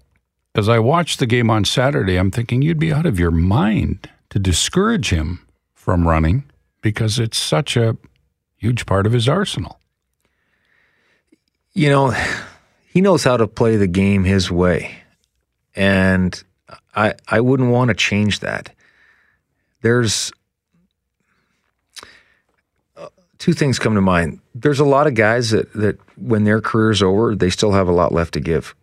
as 0.54 0.68
I 0.68 0.78
watched 0.78 1.18
the 1.18 1.26
game 1.26 1.50
on 1.50 1.64
Saturday, 1.64 2.16
I'm 2.16 2.30
thinking 2.30 2.62
you'd 2.62 2.78
be 2.78 2.92
out 2.92 3.06
of 3.06 3.18
your 3.18 3.30
mind 3.32 4.08
to 4.30 4.38
discourage 4.38 5.10
him 5.10 5.46
from 5.74 6.06
running 6.08 6.44
because 6.82 7.18
it's 7.18 7.38
such 7.38 7.76
a 7.76 7.96
huge 8.56 8.86
part 8.86 9.06
of 9.06 9.12
his 9.12 9.28
arsenal. 9.28 9.80
You 11.74 11.90
know, 11.90 12.14
he 12.88 13.00
knows 13.00 13.24
how 13.24 13.36
to 13.36 13.46
play 13.46 13.76
the 13.76 13.86
game 13.88 14.24
his 14.24 14.50
way. 14.50 14.96
and 15.74 16.42
I 16.94 17.14
I 17.28 17.40
wouldn't 17.40 17.70
want 17.70 17.88
to 17.88 17.94
change 17.94 18.40
that. 18.40 18.74
There's 19.82 20.32
uh, 22.96 23.08
two 23.46 23.52
things 23.52 23.78
come 23.78 23.94
to 23.94 24.00
mind. 24.00 24.40
There's 24.56 24.80
a 24.80 24.84
lot 24.84 25.06
of 25.06 25.14
guys 25.14 25.50
that 25.50 25.72
that 25.74 26.00
when 26.16 26.42
their 26.42 26.60
career's 26.60 27.00
over, 27.00 27.36
they 27.36 27.48
still 27.48 27.70
have 27.70 27.86
a 27.86 27.92
lot 27.92 28.10
left 28.10 28.34
to 28.34 28.40
give. 28.40 28.74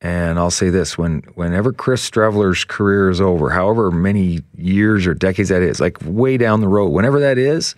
And 0.00 0.38
I'll 0.38 0.50
say 0.50 0.70
this: 0.70 0.96
when 0.96 1.18
whenever 1.34 1.70
Chris 1.70 2.08
Streveler's 2.08 2.64
career 2.64 3.10
is 3.10 3.20
over, 3.20 3.50
however 3.50 3.90
many 3.90 4.40
years 4.56 5.06
or 5.06 5.12
decades 5.12 5.50
that 5.50 5.60
is, 5.60 5.80
like 5.80 5.98
way 6.02 6.38
down 6.38 6.62
the 6.62 6.68
road, 6.68 6.88
whenever 6.88 7.20
that 7.20 7.36
is, 7.36 7.74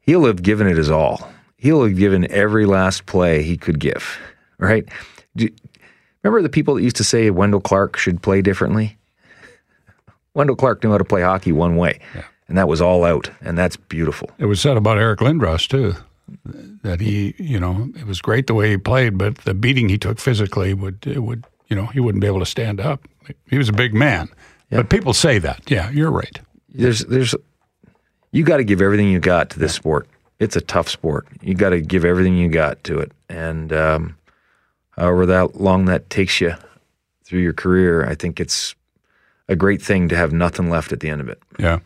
he'll 0.00 0.24
have 0.24 0.42
given 0.42 0.66
it 0.66 0.76
his 0.76 0.90
all. 0.90 1.30
He'll 1.56 1.84
have 1.84 1.96
given 1.96 2.28
every 2.32 2.66
last 2.66 3.06
play 3.06 3.44
he 3.44 3.56
could 3.56 3.78
give. 3.78 4.18
Right? 4.58 4.88
Do, 5.36 5.48
remember 6.24 6.42
the 6.42 6.48
people 6.48 6.74
that 6.74 6.82
used 6.82 6.96
to 6.96 7.04
say 7.04 7.30
Wendel 7.30 7.60
Clark 7.60 7.96
should 7.96 8.22
play 8.22 8.42
differently? 8.42 8.98
Wendel 10.34 10.56
Clark 10.56 10.82
knew 10.82 10.90
how 10.90 10.98
to 10.98 11.04
play 11.04 11.22
hockey 11.22 11.52
one 11.52 11.76
way, 11.76 12.00
Yeah. 12.12 12.24
And 12.48 12.58
that 12.58 12.68
was 12.68 12.80
all 12.80 13.04
out, 13.04 13.30
and 13.40 13.56
that's 13.56 13.76
beautiful. 13.76 14.30
It 14.38 14.46
was 14.46 14.60
said 14.60 14.76
about 14.76 14.98
Eric 14.98 15.20
Lindros 15.20 15.66
too, 15.68 15.94
that 16.82 17.00
he, 17.00 17.34
you 17.38 17.58
know, 17.58 17.90
it 17.98 18.06
was 18.06 18.20
great 18.20 18.46
the 18.46 18.54
way 18.54 18.70
he 18.70 18.76
played, 18.76 19.16
but 19.18 19.38
the 19.38 19.54
beating 19.54 19.88
he 19.88 19.98
took 19.98 20.18
physically 20.18 20.74
would, 20.74 21.06
it 21.06 21.22
would, 21.22 21.44
you 21.68 21.76
know, 21.76 21.86
he 21.86 22.00
wouldn't 22.00 22.20
be 22.20 22.26
able 22.26 22.40
to 22.40 22.46
stand 22.46 22.80
up. 22.80 23.06
He 23.48 23.56
was 23.58 23.68
a 23.68 23.72
big 23.72 23.94
man, 23.94 24.28
but 24.70 24.90
people 24.90 25.14
say 25.14 25.38
that. 25.38 25.70
Yeah, 25.70 25.90
you're 25.90 26.10
right. 26.10 26.38
there's 26.68 27.00
there's 27.06 27.34
you 28.32 28.44
got 28.44 28.56
to 28.58 28.64
give 28.64 28.82
everything 28.82 29.08
you 29.08 29.20
got 29.20 29.50
to 29.50 29.58
this 29.58 29.74
sport. 29.74 30.08
It's 30.40 30.56
a 30.56 30.60
tough 30.60 30.88
sport. 30.88 31.26
You 31.40 31.54
got 31.54 31.70
to 31.70 31.80
give 31.80 32.04
everything 32.04 32.36
you 32.36 32.48
got 32.48 32.82
to 32.84 32.98
it, 32.98 33.12
and 33.28 33.72
um, 33.72 34.16
however 34.90 35.24
that 35.26 35.60
long 35.60 35.86
that 35.86 36.10
takes 36.10 36.40
you 36.40 36.54
through 37.24 37.40
your 37.40 37.52
career, 37.52 38.04
I 38.06 38.14
think 38.14 38.40
it's 38.40 38.74
a 39.48 39.56
great 39.56 39.80
thing 39.80 40.08
to 40.08 40.16
have 40.16 40.32
nothing 40.32 40.68
left 40.68 40.92
at 40.92 41.00
the 41.00 41.08
end 41.08 41.20
of 41.20 41.28
it. 41.28 41.40
Yeah. 41.58 41.78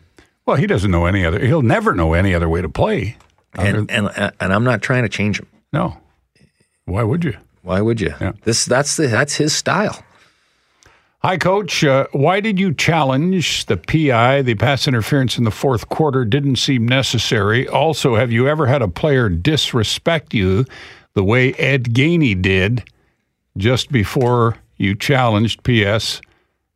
Well, 0.49 0.57
he 0.57 0.65
doesn't 0.65 0.89
know 0.89 1.05
any 1.05 1.23
other. 1.23 1.45
He'll 1.45 1.61
never 1.61 1.93
know 1.93 2.13
any 2.13 2.33
other 2.33 2.49
way 2.49 2.59
to 2.59 2.69
play. 2.69 3.17
And 3.53 3.91
and 3.91 4.09
and 4.39 4.51
I'm 4.51 4.63
not 4.63 4.81
trying 4.81 5.03
to 5.03 5.09
change 5.09 5.39
him. 5.39 5.45
No. 5.71 5.97
Why 6.85 7.03
would 7.03 7.23
you? 7.23 7.37
Why 7.61 7.81
would 7.81 8.01
you? 8.01 8.15
Yeah. 8.19 8.31
This 8.45 8.65
that's 8.65 8.97
the 8.97 9.05
that's 9.05 9.35
his 9.35 9.53
style. 9.53 10.03
Hi, 11.19 11.37
Coach. 11.37 11.83
Uh, 11.83 12.07
why 12.13 12.39
did 12.39 12.59
you 12.59 12.73
challenge 12.73 13.67
the 13.67 13.77
PI? 13.77 14.41
The 14.41 14.55
pass 14.55 14.87
interference 14.87 15.37
in 15.37 15.43
the 15.43 15.51
fourth 15.51 15.87
quarter 15.89 16.25
didn't 16.25 16.55
seem 16.55 16.87
necessary. 16.87 17.67
Also, 17.67 18.15
have 18.15 18.31
you 18.31 18.47
ever 18.47 18.65
had 18.65 18.81
a 18.81 18.87
player 18.87 19.29
disrespect 19.29 20.33
you 20.33 20.65
the 21.13 21.23
way 21.23 21.53
Ed 21.59 21.93
Gainey 21.93 22.41
did 22.41 22.89
just 23.55 23.91
before 23.91 24.57
you 24.77 24.95
challenged? 24.95 25.61
P.S. 25.61 26.21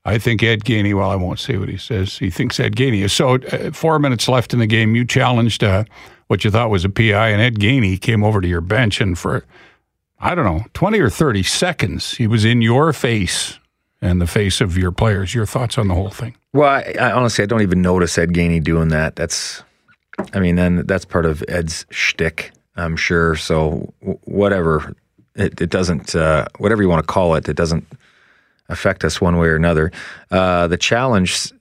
I 0.05 0.17
think 0.17 0.43
Ed 0.43 0.65
Gainey, 0.65 0.93
well, 0.93 1.09
I 1.09 1.15
won't 1.15 1.39
say 1.39 1.57
what 1.57 1.69
he 1.69 1.77
says. 1.77 2.17
He 2.17 2.29
thinks 2.29 2.59
Ed 2.59 2.75
Gainey 2.75 3.03
is. 3.03 3.13
So, 3.13 3.35
uh, 3.35 3.71
four 3.71 3.99
minutes 3.99 4.27
left 4.27 4.53
in 4.53 4.59
the 4.59 4.67
game, 4.67 4.95
you 4.95 5.05
challenged 5.05 5.63
uh, 5.63 5.85
what 6.27 6.43
you 6.43 6.51
thought 6.51 6.69
was 6.69 6.83
a 6.83 6.89
PI, 6.89 7.29
and 7.29 7.41
Ed 7.41 7.55
Gainey 7.55 7.99
came 7.99 8.23
over 8.23 8.41
to 8.41 8.47
your 8.47 8.61
bench, 8.61 8.99
and 8.99 9.17
for, 9.17 9.45
I 10.19 10.35
don't 10.35 10.45
know, 10.45 10.65
20 10.73 10.99
or 10.99 11.09
30 11.09 11.43
seconds, 11.43 12.15
he 12.15 12.27
was 12.27 12.43
in 12.43 12.61
your 12.61 12.91
face 12.91 13.59
and 14.01 14.19
the 14.19 14.27
face 14.27 14.59
of 14.59 14.77
your 14.77 14.91
players. 14.91 15.33
Your 15.33 15.45
thoughts 15.45 15.77
on 15.77 15.87
the 15.87 15.95
whole 15.95 16.09
thing? 16.09 16.35
Well, 16.51 16.69
I, 16.69 16.93
I 16.99 17.11
honestly 17.13 17.43
I 17.43 17.45
don't 17.45 17.61
even 17.61 17.81
notice 17.81 18.17
Ed 18.17 18.31
Gainey 18.31 18.61
doing 18.61 18.89
that. 18.89 19.15
That's, 19.15 19.63
I 20.33 20.39
mean, 20.41 20.57
then 20.57 20.85
that's 20.85 21.05
part 21.05 21.25
of 21.25 21.41
Ed's 21.47 21.85
shtick, 21.89 22.51
I'm 22.75 22.97
sure. 22.97 23.37
So 23.37 23.93
w- 24.01 24.19
whatever, 24.25 24.93
it, 25.35 25.61
it 25.61 25.69
doesn't, 25.69 26.13
uh, 26.13 26.47
whatever 26.57 26.81
you 26.81 26.89
want 26.89 27.07
to 27.07 27.11
call 27.11 27.35
it, 27.35 27.47
it 27.47 27.55
doesn't 27.55 27.87
affect 28.69 29.03
us 29.03 29.21
one 29.21 29.37
way 29.37 29.47
or 29.47 29.55
another. 29.55 29.91
Uh, 30.31 30.67
the 30.67 30.77
challenge, 30.77 31.51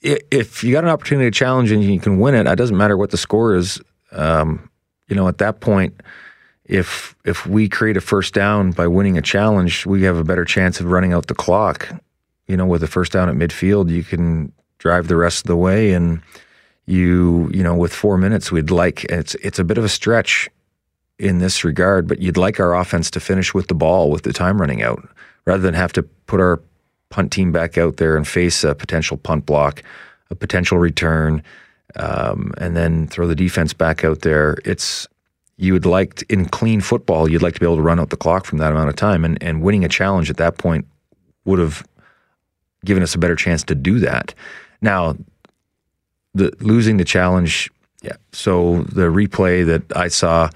if 0.00 0.62
you 0.62 0.72
got 0.72 0.84
an 0.84 0.90
opportunity 0.90 1.30
to 1.30 1.36
challenge 1.36 1.70
and 1.70 1.82
you 1.82 2.00
can 2.00 2.18
win 2.18 2.34
it, 2.34 2.46
it 2.46 2.56
doesn't 2.56 2.76
matter 2.76 2.96
what 2.96 3.10
the 3.10 3.16
score 3.16 3.54
is. 3.54 3.80
Um, 4.12 4.70
you 5.08 5.16
know, 5.16 5.28
at 5.28 5.38
that 5.38 5.60
point, 5.60 6.00
if 6.64 7.16
if 7.24 7.46
we 7.46 7.68
create 7.68 7.96
a 7.96 8.00
first 8.00 8.34
down 8.34 8.72
by 8.72 8.86
winning 8.86 9.16
a 9.16 9.22
challenge, 9.22 9.86
we 9.86 10.02
have 10.02 10.16
a 10.16 10.24
better 10.24 10.44
chance 10.44 10.80
of 10.80 10.86
running 10.90 11.12
out 11.12 11.26
the 11.26 11.34
clock. 11.34 11.88
You 12.46 12.56
know, 12.56 12.66
with 12.66 12.82
a 12.82 12.86
first 12.86 13.12
down 13.12 13.28
at 13.28 13.34
midfield, 13.34 13.90
you 13.90 14.04
can 14.04 14.52
drive 14.78 15.08
the 15.08 15.16
rest 15.16 15.44
of 15.44 15.48
the 15.48 15.56
way, 15.56 15.92
and 15.92 16.20
you 16.86 17.50
you 17.52 17.62
know 17.62 17.74
with 17.74 17.92
four 17.92 18.18
minutes, 18.18 18.52
we'd 18.52 18.70
like 18.70 19.04
it's 19.04 19.34
it's 19.36 19.58
a 19.58 19.64
bit 19.64 19.78
of 19.78 19.84
a 19.84 19.88
stretch 19.88 20.48
in 21.18 21.38
this 21.38 21.64
regard, 21.64 22.06
but 22.06 22.20
you'd 22.20 22.36
like 22.36 22.60
our 22.60 22.76
offense 22.76 23.10
to 23.10 23.20
finish 23.20 23.52
with 23.52 23.66
the 23.66 23.74
ball 23.74 24.10
with 24.10 24.22
the 24.22 24.32
time 24.32 24.60
running 24.60 24.82
out, 24.82 25.08
rather 25.46 25.62
than 25.62 25.74
have 25.74 25.92
to 25.94 26.06
put 26.28 26.40
our 26.40 26.60
punt 27.10 27.32
team 27.32 27.50
back 27.50 27.76
out 27.76 27.96
there 27.96 28.16
and 28.16 28.28
face 28.28 28.62
a 28.62 28.74
potential 28.74 29.16
punt 29.16 29.46
block, 29.46 29.82
a 30.30 30.36
potential 30.36 30.78
return, 30.78 31.42
um, 31.96 32.52
and 32.58 32.76
then 32.76 33.08
throw 33.08 33.26
the 33.26 33.34
defense 33.34 33.72
back 33.72 34.04
out 34.04 34.20
there. 34.20 34.58
It's 34.64 35.08
you 35.56 35.72
would 35.72 35.86
like 35.86 36.14
to, 36.14 36.26
in 36.28 36.44
clean 36.46 36.80
football, 36.80 37.28
you'd 37.28 37.42
like 37.42 37.54
to 37.54 37.60
be 37.60 37.66
able 37.66 37.76
to 37.76 37.82
run 37.82 37.98
out 37.98 38.10
the 38.10 38.16
clock 38.16 38.44
from 38.44 38.58
that 38.58 38.70
amount 38.70 38.90
of 38.90 38.94
time, 38.94 39.24
and 39.24 39.42
and 39.42 39.62
winning 39.62 39.84
a 39.84 39.88
challenge 39.88 40.30
at 40.30 40.36
that 40.36 40.58
point 40.58 40.86
would 41.44 41.58
have 41.58 41.84
given 42.84 43.02
us 43.02 43.14
a 43.14 43.18
better 43.18 43.34
chance 43.34 43.64
to 43.64 43.74
do 43.74 43.98
that. 43.98 44.34
Now, 44.80 45.16
the 46.34 46.52
losing 46.60 46.98
the 46.98 47.04
challenge, 47.04 47.70
yeah. 48.02 48.16
So 48.32 48.82
the 48.82 49.06
replay 49.06 49.66
that 49.66 49.96
I 49.96 50.08
saw, 50.08 50.50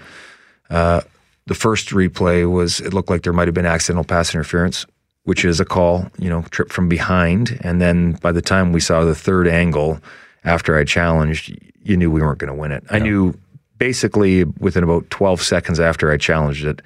uh, 0.70 1.00
the 1.46 1.54
first 1.54 1.88
replay 1.88 2.48
was 2.48 2.78
it 2.80 2.94
looked 2.94 3.10
like 3.10 3.22
there 3.22 3.32
might 3.32 3.48
have 3.48 3.54
been 3.54 3.66
accidental 3.66 4.04
pass 4.04 4.34
interference, 4.34 4.86
which 5.24 5.44
is 5.44 5.60
a 5.60 5.64
call, 5.64 6.10
you 6.18 6.28
know, 6.28 6.42
trip 6.50 6.70
from 6.70 6.88
behind, 6.88 7.58
and 7.62 7.80
then 7.80 8.12
by 8.22 8.32
the 8.32 8.42
time 8.42 8.72
we 8.72 8.80
saw 8.80 9.04
the 9.04 9.14
third 9.14 9.46
angle 9.46 10.00
after 10.44 10.76
I 10.76 10.84
challenged, 10.84 11.56
you 11.82 11.96
knew 11.96 12.10
we 12.10 12.20
weren't 12.20 12.38
going 12.38 12.52
to 12.52 12.58
win 12.58 12.72
it. 12.72 12.84
I 12.90 12.98
knew 12.98 13.34
basically 13.78 14.44
within 14.44 14.84
about 14.84 15.08
12 15.10 15.42
seconds 15.42 15.80
after 15.80 16.10
I 16.10 16.16
challenged 16.16 16.64
it, 16.64 16.82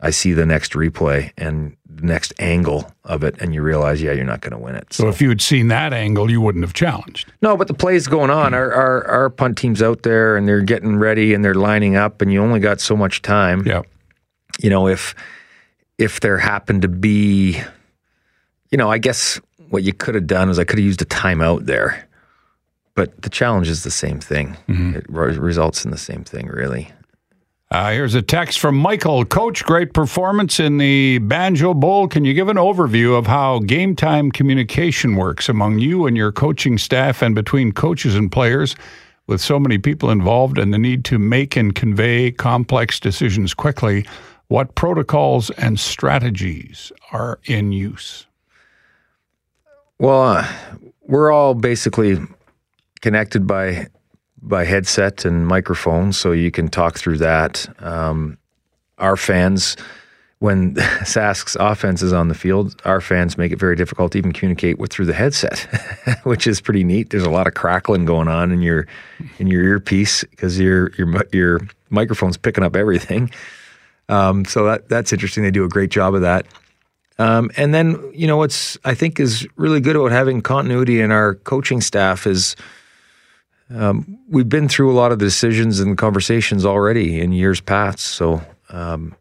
I 0.00 0.10
see 0.10 0.32
the 0.32 0.46
next 0.46 0.72
replay 0.72 1.32
and 1.36 1.76
the 1.88 2.06
next 2.06 2.32
angle 2.38 2.92
of 3.04 3.24
it, 3.24 3.36
and 3.40 3.52
you 3.52 3.62
realize, 3.62 4.00
yeah, 4.00 4.12
you're 4.12 4.24
not 4.24 4.40
going 4.40 4.52
to 4.52 4.58
win 4.58 4.76
it. 4.76 4.92
So 4.92 5.08
if 5.08 5.20
you 5.20 5.28
had 5.28 5.40
seen 5.40 5.68
that 5.68 5.92
angle, 5.92 6.30
you 6.30 6.40
wouldn't 6.40 6.64
have 6.64 6.74
challenged. 6.74 7.32
No, 7.42 7.56
but 7.56 7.66
the 7.66 7.74
play's 7.74 8.06
going 8.06 8.30
on. 8.30 8.52
Hmm. 8.52 8.54
Our, 8.54 8.72
our 8.72 9.04
our 9.08 9.30
punt 9.30 9.58
team's 9.58 9.82
out 9.82 10.02
there 10.02 10.36
and 10.36 10.46
they're 10.46 10.60
getting 10.60 10.96
ready 10.96 11.34
and 11.34 11.44
they're 11.44 11.54
lining 11.54 11.96
up, 11.96 12.22
and 12.22 12.32
you 12.32 12.40
only 12.40 12.60
got 12.60 12.80
so 12.80 12.96
much 12.96 13.22
time. 13.22 13.66
Yeah. 13.66 13.82
You 14.60 14.70
know, 14.70 14.86
if 14.86 15.14
if 15.98 16.20
there 16.20 16.38
happened 16.38 16.82
to 16.82 16.88
be, 16.88 17.60
you 18.70 18.78
know, 18.78 18.90
I 18.90 18.98
guess 18.98 19.40
what 19.68 19.82
you 19.82 19.92
could 19.92 20.14
have 20.14 20.26
done 20.26 20.48
is 20.48 20.58
I 20.58 20.64
could 20.64 20.78
have 20.78 20.86
used 20.86 21.02
a 21.02 21.06
timeout 21.06 21.66
there, 21.66 22.08
but 22.94 23.20
the 23.22 23.28
challenge 23.28 23.68
is 23.68 23.82
the 23.82 23.90
same 23.90 24.20
thing. 24.20 24.56
It 24.96 25.06
re- 25.08 25.36
results 25.36 25.84
in 25.84 25.90
the 25.90 25.98
same 25.98 26.24
thing, 26.24 26.46
really. 26.46 26.92
Uh, 27.70 27.90
here's 27.90 28.14
a 28.14 28.22
text 28.22 28.60
from 28.60 28.78
Michael. 28.78 29.26
Coach, 29.26 29.62
great 29.62 29.92
performance 29.92 30.58
in 30.58 30.78
the 30.78 31.18
Banjo 31.18 31.74
Bowl. 31.74 32.08
Can 32.08 32.24
you 32.24 32.32
give 32.32 32.48
an 32.48 32.56
overview 32.56 33.18
of 33.18 33.26
how 33.26 33.58
game 33.58 33.94
time 33.94 34.30
communication 34.32 35.16
works 35.16 35.50
among 35.50 35.78
you 35.78 36.06
and 36.06 36.16
your 36.16 36.32
coaching 36.32 36.78
staff 36.78 37.20
and 37.20 37.34
between 37.34 37.72
coaches 37.72 38.14
and 38.14 38.32
players 38.32 38.74
with 39.26 39.42
so 39.42 39.58
many 39.58 39.76
people 39.76 40.08
involved 40.08 40.56
and 40.56 40.72
the 40.72 40.78
need 40.78 41.04
to 41.04 41.18
make 41.18 41.56
and 41.56 41.74
convey 41.74 42.30
complex 42.30 42.98
decisions 42.98 43.52
quickly? 43.52 44.06
What 44.48 44.74
protocols 44.74 45.50
and 45.50 45.78
strategies 45.78 46.90
are 47.12 47.38
in 47.44 47.72
use? 47.72 48.26
Well, 49.98 50.22
uh, 50.22 50.48
we're 51.02 51.30
all 51.30 51.54
basically 51.54 52.18
connected 53.00 53.46
by 53.46 53.88
by 54.40 54.64
headset 54.64 55.24
and 55.24 55.46
microphone, 55.46 56.12
so 56.12 56.32
you 56.32 56.50
can 56.50 56.68
talk 56.68 56.96
through 56.96 57.18
that. 57.18 57.68
Um, 57.80 58.38
our 58.98 59.16
fans, 59.16 59.76
when 60.38 60.76
Sask's 61.04 61.56
offense 61.58 62.02
is 62.02 62.12
on 62.12 62.28
the 62.28 62.34
field, 62.34 62.80
our 62.84 63.00
fans 63.00 63.36
make 63.36 63.52
it 63.52 63.58
very 63.58 63.74
difficult 63.76 64.12
to 64.12 64.18
even 64.18 64.32
communicate 64.32 64.78
with 64.78 64.92
through 64.92 65.06
the 65.06 65.12
headset, 65.12 65.58
which 66.22 66.46
is 66.46 66.60
pretty 66.60 66.84
neat. 66.84 67.10
There's 67.10 67.24
a 67.24 67.30
lot 67.30 67.46
of 67.48 67.54
crackling 67.54 68.04
going 68.04 68.28
on 68.28 68.52
in 68.52 68.62
your 68.62 68.86
in 69.38 69.48
your 69.48 69.62
earpiece 69.62 70.24
because 70.24 70.58
your 70.58 70.92
your 70.94 71.22
your 71.32 71.60
microphone's 71.90 72.38
picking 72.38 72.64
up 72.64 72.76
everything. 72.76 73.30
Um, 74.08 74.44
so 74.44 74.64
that 74.64 74.88
that's 74.88 75.12
interesting. 75.12 75.42
They 75.42 75.50
do 75.50 75.64
a 75.64 75.68
great 75.68 75.90
job 75.90 76.14
of 76.14 76.22
that. 76.22 76.46
Um, 77.18 77.50
and 77.56 77.74
then, 77.74 77.98
you 78.14 78.26
know, 78.26 78.36
what's 78.36 78.78
I 78.84 78.94
think 78.94 79.18
is 79.18 79.46
really 79.56 79.80
good 79.80 79.96
about 79.96 80.12
having 80.12 80.40
continuity 80.40 81.00
in 81.00 81.10
our 81.10 81.34
coaching 81.34 81.80
staff 81.80 82.26
is 82.26 82.54
um, 83.70 84.18
we've 84.28 84.48
been 84.48 84.68
through 84.68 84.92
a 84.92 84.94
lot 84.94 85.12
of 85.12 85.18
the 85.18 85.24
decisions 85.24 85.80
and 85.80 85.98
conversations 85.98 86.64
already 86.64 87.20
in 87.20 87.32
years 87.32 87.60
past. 87.60 88.00
So 88.00 88.40
um, 88.70 89.14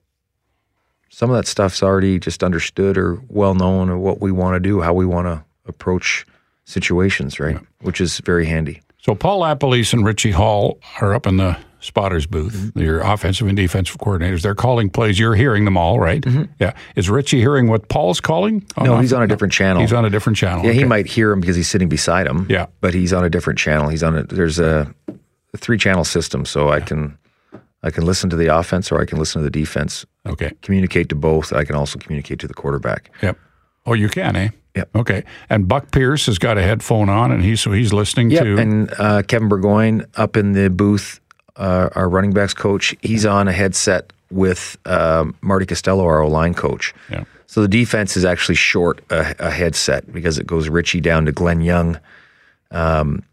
some 1.10 1.30
of 1.32 1.36
that 1.36 1.48
stuff's 1.48 1.82
already 1.82 2.20
just 2.20 2.44
understood 2.44 2.98
or 2.98 3.20
well 3.28 3.56
known 3.56 3.90
or 3.90 3.98
what 3.98 4.22
we 4.22 4.32
want 4.32 4.56
to 4.56 4.60
do, 4.60 4.80
how 4.82 4.94
we 4.94 5.06
want 5.06 5.26
to 5.26 5.44
approach 5.66 6.26
situations, 6.66 7.40
right? 7.40 7.58
Which 7.82 8.00
is 8.00 8.20
very 8.20 8.46
handy. 8.46 8.82
So 9.02 9.16
Paul 9.16 9.42
LaPolice 9.42 9.94
and 9.94 10.06
Richie 10.06 10.32
Hall 10.32 10.80
are 11.02 11.14
up 11.16 11.26
in 11.26 11.38
the 11.38 11.58
spotter's 11.80 12.26
booth, 12.26 12.54
Mm-hmm. 12.54 12.80
your 12.80 13.00
offensive 13.02 13.48
and 13.48 13.56
defensive 13.56 13.98
coordinators. 13.98 14.42
They're 14.42 14.56
calling 14.56 14.90
plays. 14.90 15.20
You're 15.20 15.36
hearing 15.36 15.66
them 15.66 15.78
all, 15.78 16.00
right? 16.00 16.24
Yeah. 16.60 16.74
Is 16.96 17.10
Richie 17.10 17.40
hearing 17.40 17.68
what 17.68 17.88
Paul's 17.90 18.20
calling? 18.20 18.62
Mm-hmm. 18.62 18.84
No, 18.86 18.98
he's 19.00 19.14
on 19.14 19.22
a 19.24 19.28
different 19.28 19.54
channel. 19.54 19.82
He's 19.82 19.94
on 19.94 20.06
a 20.06 20.10
different 20.10 20.38
channel. 20.38 20.66
Yeah, 20.66 20.72
he 20.74 20.84
might 20.84 21.06
hear 21.08 21.32
him 21.32 21.40
because 21.40 21.56
he's 21.56 21.68
sitting 21.70 21.90
beside 21.90 22.26
him. 22.28 22.48
Yeah. 22.50 22.66
but 22.82 22.94
he's 22.94 23.14
on 23.14 23.24
a 23.24 23.30
different 23.30 23.60
channel. 23.60 23.90
He's 23.90 24.04
on 24.04 24.18
a 24.18 24.24
there's 24.24 24.60
a, 24.60 24.94
a 25.54 25.58
three 25.58 25.78
channel 25.78 26.04
system, 26.04 26.46
so 26.46 26.70
I 26.70 26.80
can 26.80 27.18
I 27.84 27.92
can 27.92 28.06
listen 28.06 28.30
to 28.32 28.36
the 28.36 28.48
offense 28.56 28.92
or 28.92 29.00
I 29.00 29.06
can 29.06 29.20
listen 29.20 29.42
to 29.42 29.44
the 29.44 29.52
defense. 29.52 30.06
Okay. 30.26 30.52
Communicate 30.62 31.10
to 31.10 31.16
both. 31.16 31.54
I 31.54 31.64
can 31.64 31.76
also 31.76 32.00
communicate 32.00 32.40
to 32.40 32.48
the 32.48 32.54
quarterback. 32.54 33.12
Yep. 33.22 33.38
Oh, 33.86 33.94
you 33.94 34.10
can, 34.10 34.36
eh? 34.36 34.50
Yep. 34.76 34.96
Okay. 34.96 35.24
And 35.50 35.68
Buck 35.68 35.92
Pierce 35.92 36.26
has 36.26 36.38
got 36.38 36.58
a 36.58 36.62
headphone 36.62 37.08
on, 37.10 37.32
and 37.32 37.44
he's 37.44 37.62
so 37.62 37.72
he's 37.72 37.94
listening 37.94 38.30
Yeah, 38.32 38.44
to. 38.44 38.58
and 38.58 38.94
uh, 39.00 39.22
Kevin 39.24 39.48
Burgoyne 39.48 40.06
up 40.18 40.36
in 40.36 40.52
the 40.52 40.70
booth, 40.70 41.20
uh, 41.58 41.90
our 41.96 42.08
running 42.08 42.32
backs 42.32 42.54
coach, 42.54 42.96
he's 43.02 43.26
on 43.26 43.48
a 43.48 43.52
headset 43.52 44.14
with 44.32 44.78
um, 44.86 45.36
Marty 45.42 45.66
Costello, 45.66 46.04
our 46.04 46.22
O 46.22 46.28
line 46.28 46.54
coach. 46.54 46.94
Yeah. 47.10 47.24
So 47.48 47.62
the 47.62 47.68
defense 47.68 48.18
is 48.18 48.26
actually 48.26 48.56
short 48.56 49.02
a, 49.10 49.36
a 49.40 49.50
headset 49.50 50.12
because 50.12 50.38
it 50.38 50.46
goes 50.46 50.70
Richie 50.70 51.02
down 51.02 51.26
to 51.26 51.32
Glenn 51.32 51.62
Young. 51.62 52.00
Um, 52.72 53.24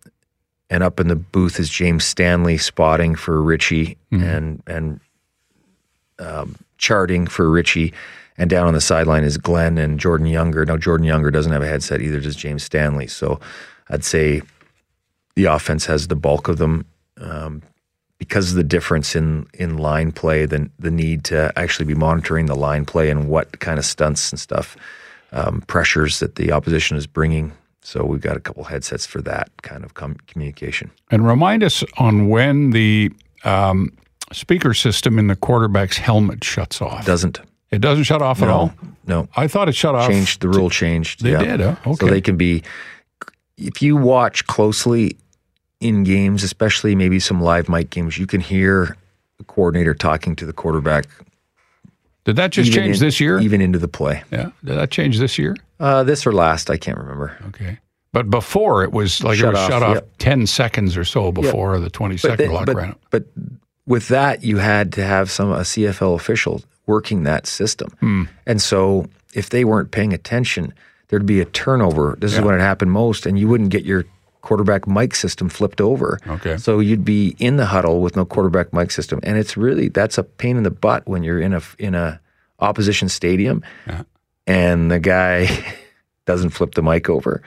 and 0.70 0.82
up 0.82 1.00
in 1.00 1.08
the 1.08 1.16
booth 1.16 1.58
is 1.58 1.68
James 1.68 2.04
Stanley 2.04 2.56
spotting 2.56 3.14
for 3.14 3.42
Richie 3.42 3.98
and 4.10 4.62
and 4.66 5.00
um, 6.18 6.56
charting 6.78 7.26
for 7.26 7.50
Richie. 7.50 7.92
And 8.36 8.50
down 8.50 8.66
on 8.66 8.74
the 8.74 8.80
sideline 8.80 9.22
is 9.22 9.36
Glenn 9.36 9.78
and 9.78 10.00
Jordan 10.00 10.26
Younger. 10.26 10.64
Now 10.64 10.76
Jordan 10.76 11.06
Younger 11.06 11.30
doesn't 11.30 11.52
have 11.52 11.62
a 11.62 11.68
headset 11.68 12.00
either, 12.00 12.20
does 12.20 12.34
James 12.34 12.64
Stanley. 12.64 13.06
So 13.06 13.40
I'd 13.90 14.04
say 14.04 14.42
the 15.36 15.44
offense 15.44 15.86
has 15.86 16.08
the 16.08 16.16
bulk 16.16 16.48
of 16.48 16.58
them 16.58 16.84
um, 17.18 17.62
because 18.28 18.50
of 18.50 18.56
the 18.56 18.64
difference 18.64 19.14
in 19.14 19.46
in 19.54 19.76
line 19.76 20.10
play, 20.12 20.46
the 20.46 20.70
the 20.78 20.90
need 20.90 21.24
to 21.24 21.52
actually 21.56 21.84
be 21.84 21.94
monitoring 21.94 22.46
the 22.46 22.56
line 22.56 22.84
play 22.84 23.10
and 23.10 23.28
what 23.28 23.60
kind 23.60 23.78
of 23.78 23.84
stunts 23.84 24.30
and 24.32 24.40
stuff, 24.40 24.76
um, 25.32 25.60
pressures 25.66 26.18
that 26.20 26.34
the 26.36 26.50
opposition 26.52 26.96
is 26.96 27.06
bringing. 27.06 27.52
So 27.82 28.02
we've 28.04 28.22
got 28.22 28.36
a 28.36 28.40
couple 28.40 28.64
headsets 28.64 29.04
for 29.06 29.20
that 29.22 29.50
kind 29.62 29.84
of 29.84 29.92
com- 29.92 30.16
communication. 30.26 30.90
And 31.10 31.26
remind 31.26 31.62
us 31.62 31.84
on 31.98 32.28
when 32.30 32.70
the 32.70 33.12
um, 33.44 33.92
speaker 34.32 34.72
system 34.72 35.18
in 35.18 35.26
the 35.26 35.36
quarterback's 35.36 35.98
helmet 35.98 36.42
shuts 36.42 36.80
off. 36.80 37.04
Doesn't 37.04 37.40
it 37.70 37.80
doesn't 37.82 38.04
shut 38.04 38.22
off 38.22 38.40
at 38.40 38.48
all. 38.48 38.72
no 39.06 39.28
I 39.36 39.48
thought 39.48 39.68
it 39.68 39.74
shut 39.74 39.94
off. 39.94 40.08
changed 40.08 40.40
the 40.40 40.48
rule 40.48 40.70
changed. 40.70 41.22
They 41.22 41.32
yeah. 41.32 41.44
did, 41.44 41.60
huh? 41.60 41.76
So 41.84 41.90
Okay. 41.90 42.08
they 42.08 42.20
can 42.22 42.36
be 42.38 42.62
if 43.58 43.82
you 43.82 43.96
watch 43.96 44.46
closely 44.46 45.16
in 45.84 46.02
games, 46.04 46.42
especially 46.42 46.94
maybe 46.94 47.20
some 47.20 47.40
live 47.40 47.68
mic 47.68 47.90
games, 47.90 48.18
you 48.18 48.26
can 48.26 48.40
hear 48.40 48.96
the 49.38 49.44
coordinator 49.44 49.94
talking 49.94 50.34
to 50.36 50.46
the 50.46 50.52
quarterback. 50.52 51.06
Did 52.24 52.36
that 52.36 52.50
just 52.52 52.72
change 52.72 52.96
in- 52.96 53.00
this 53.06 53.20
year? 53.20 53.38
Even 53.40 53.60
into 53.60 53.78
the 53.78 53.88
play. 53.88 54.22
yeah. 54.32 54.50
Did 54.64 54.76
that 54.78 54.90
change 54.90 55.18
this 55.18 55.38
year? 55.38 55.54
Uh, 55.78 56.02
this 56.02 56.26
or 56.26 56.32
last, 56.32 56.70
I 56.70 56.76
can't 56.78 56.96
remember. 56.96 57.36
Okay. 57.48 57.78
But 58.12 58.30
before 58.30 58.84
it 58.84 58.92
was 58.92 59.22
like 59.22 59.38
it 59.38 59.44
was 59.46 59.56
off, 59.58 59.70
shut 59.70 59.82
off 59.82 59.94
yep. 59.96 60.08
10 60.18 60.46
seconds 60.46 60.96
or 60.96 61.04
so 61.04 61.32
before 61.32 61.78
the 61.80 61.90
20 61.90 62.16
second 62.16 62.38
then- 62.38 62.48
clock 62.50 62.66
but, 62.66 62.76
ran 62.76 62.88
out. 62.90 63.00
but 63.10 63.24
with 63.86 64.08
that, 64.08 64.42
you 64.42 64.58
had 64.58 64.92
to 64.94 65.04
have 65.04 65.30
some 65.30 65.50
a 65.52 65.58
CFL 65.64 66.14
official 66.14 66.62
working 66.86 67.24
that 67.24 67.46
system, 67.46 67.90
Hmm. 68.00 68.22
and 68.46 68.62
so 68.62 69.06
if 69.34 69.50
they 69.50 69.64
weren't 69.64 69.90
paying 69.90 70.12
attention, 70.14 70.72
there'd 71.08 71.26
be 71.26 71.40
a 71.40 71.44
turnover. 71.44 72.16
This 72.20 72.32
is 72.34 72.40
when 72.40 72.54
it 72.54 72.60
happened 72.60 72.92
most, 72.92 73.26
and 73.26 73.38
you 73.38 73.48
wouldn't 73.48 73.70
get 73.70 73.84
your 73.84 74.04
quarterback 74.44 74.86
mic 74.86 75.14
system 75.14 75.48
flipped 75.48 75.80
over. 75.80 76.18
Okay. 76.28 76.56
so 76.58 76.78
you'd 76.78 77.04
be 77.04 77.34
in 77.38 77.56
the 77.56 77.66
huddle 77.66 78.00
with 78.00 78.14
no 78.16 78.24
quarterback 78.24 78.72
mic 78.72 78.90
system, 78.92 79.18
and 79.22 79.36
it's 79.38 79.56
really 79.56 79.88
that's 79.88 80.18
a 80.18 80.22
pain 80.22 80.56
in 80.56 80.62
the 80.62 80.70
butt 80.70 81.06
when 81.08 81.24
you're 81.24 81.40
in 81.40 81.52
a 81.54 81.62
in 81.78 81.94
a 81.96 82.20
opposition 82.60 83.08
stadium, 83.08 83.62
Yeah. 83.86 84.02
and 84.46 84.90
the 84.90 85.00
guy 85.00 85.48
doesn't 86.26 86.50
flip 86.50 86.74
the 86.74 86.82
mic 86.82 87.08
over. 87.10 87.42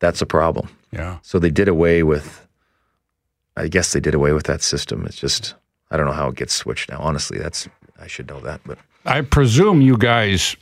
That's 0.00 0.20
a 0.20 0.26
problem. 0.26 0.68
Yeah. 0.92 1.18
So 1.22 1.38
they 1.38 1.50
did 1.50 1.68
away 1.68 2.02
with. 2.02 2.42
I 3.56 3.68
guess 3.68 3.92
they 3.94 4.00
did 4.00 4.14
away 4.14 4.32
with 4.34 4.44
that 4.44 4.62
system. 4.62 5.06
It's 5.06 5.16
just 5.18 5.54
I 5.90 5.96
don't 5.96 6.04
know 6.06 6.12
how 6.12 6.28
it 6.28 6.34
gets 6.36 6.52
switched 6.54 6.90
now. 6.90 6.98
Honestly, 7.00 7.38
that's 7.38 7.66
I 7.98 8.06
should 8.06 8.28
know 8.28 8.40
that, 8.40 8.60
but 8.66 8.78
I 9.06 9.22
presume 9.22 9.80
you 9.80 9.96
guys 9.96 10.56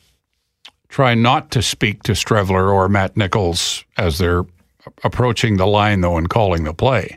try 0.89 1.15
not 1.15 1.51
to 1.51 1.61
speak 1.63 2.05
to 2.05 2.13
Streveler 2.13 2.73
or 2.73 2.89
Matt 2.89 3.17
Nichols 3.17 3.85
as 3.97 4.19
they're 4.19 4.45
approaching 5.03 5.57
the 5.57 5.67
line, 5.67 6.01
though, 6.01 6.17
and 6.17 6.29
calling 6.29 6.65
the 6.65 6.75
play. 6.75 7.17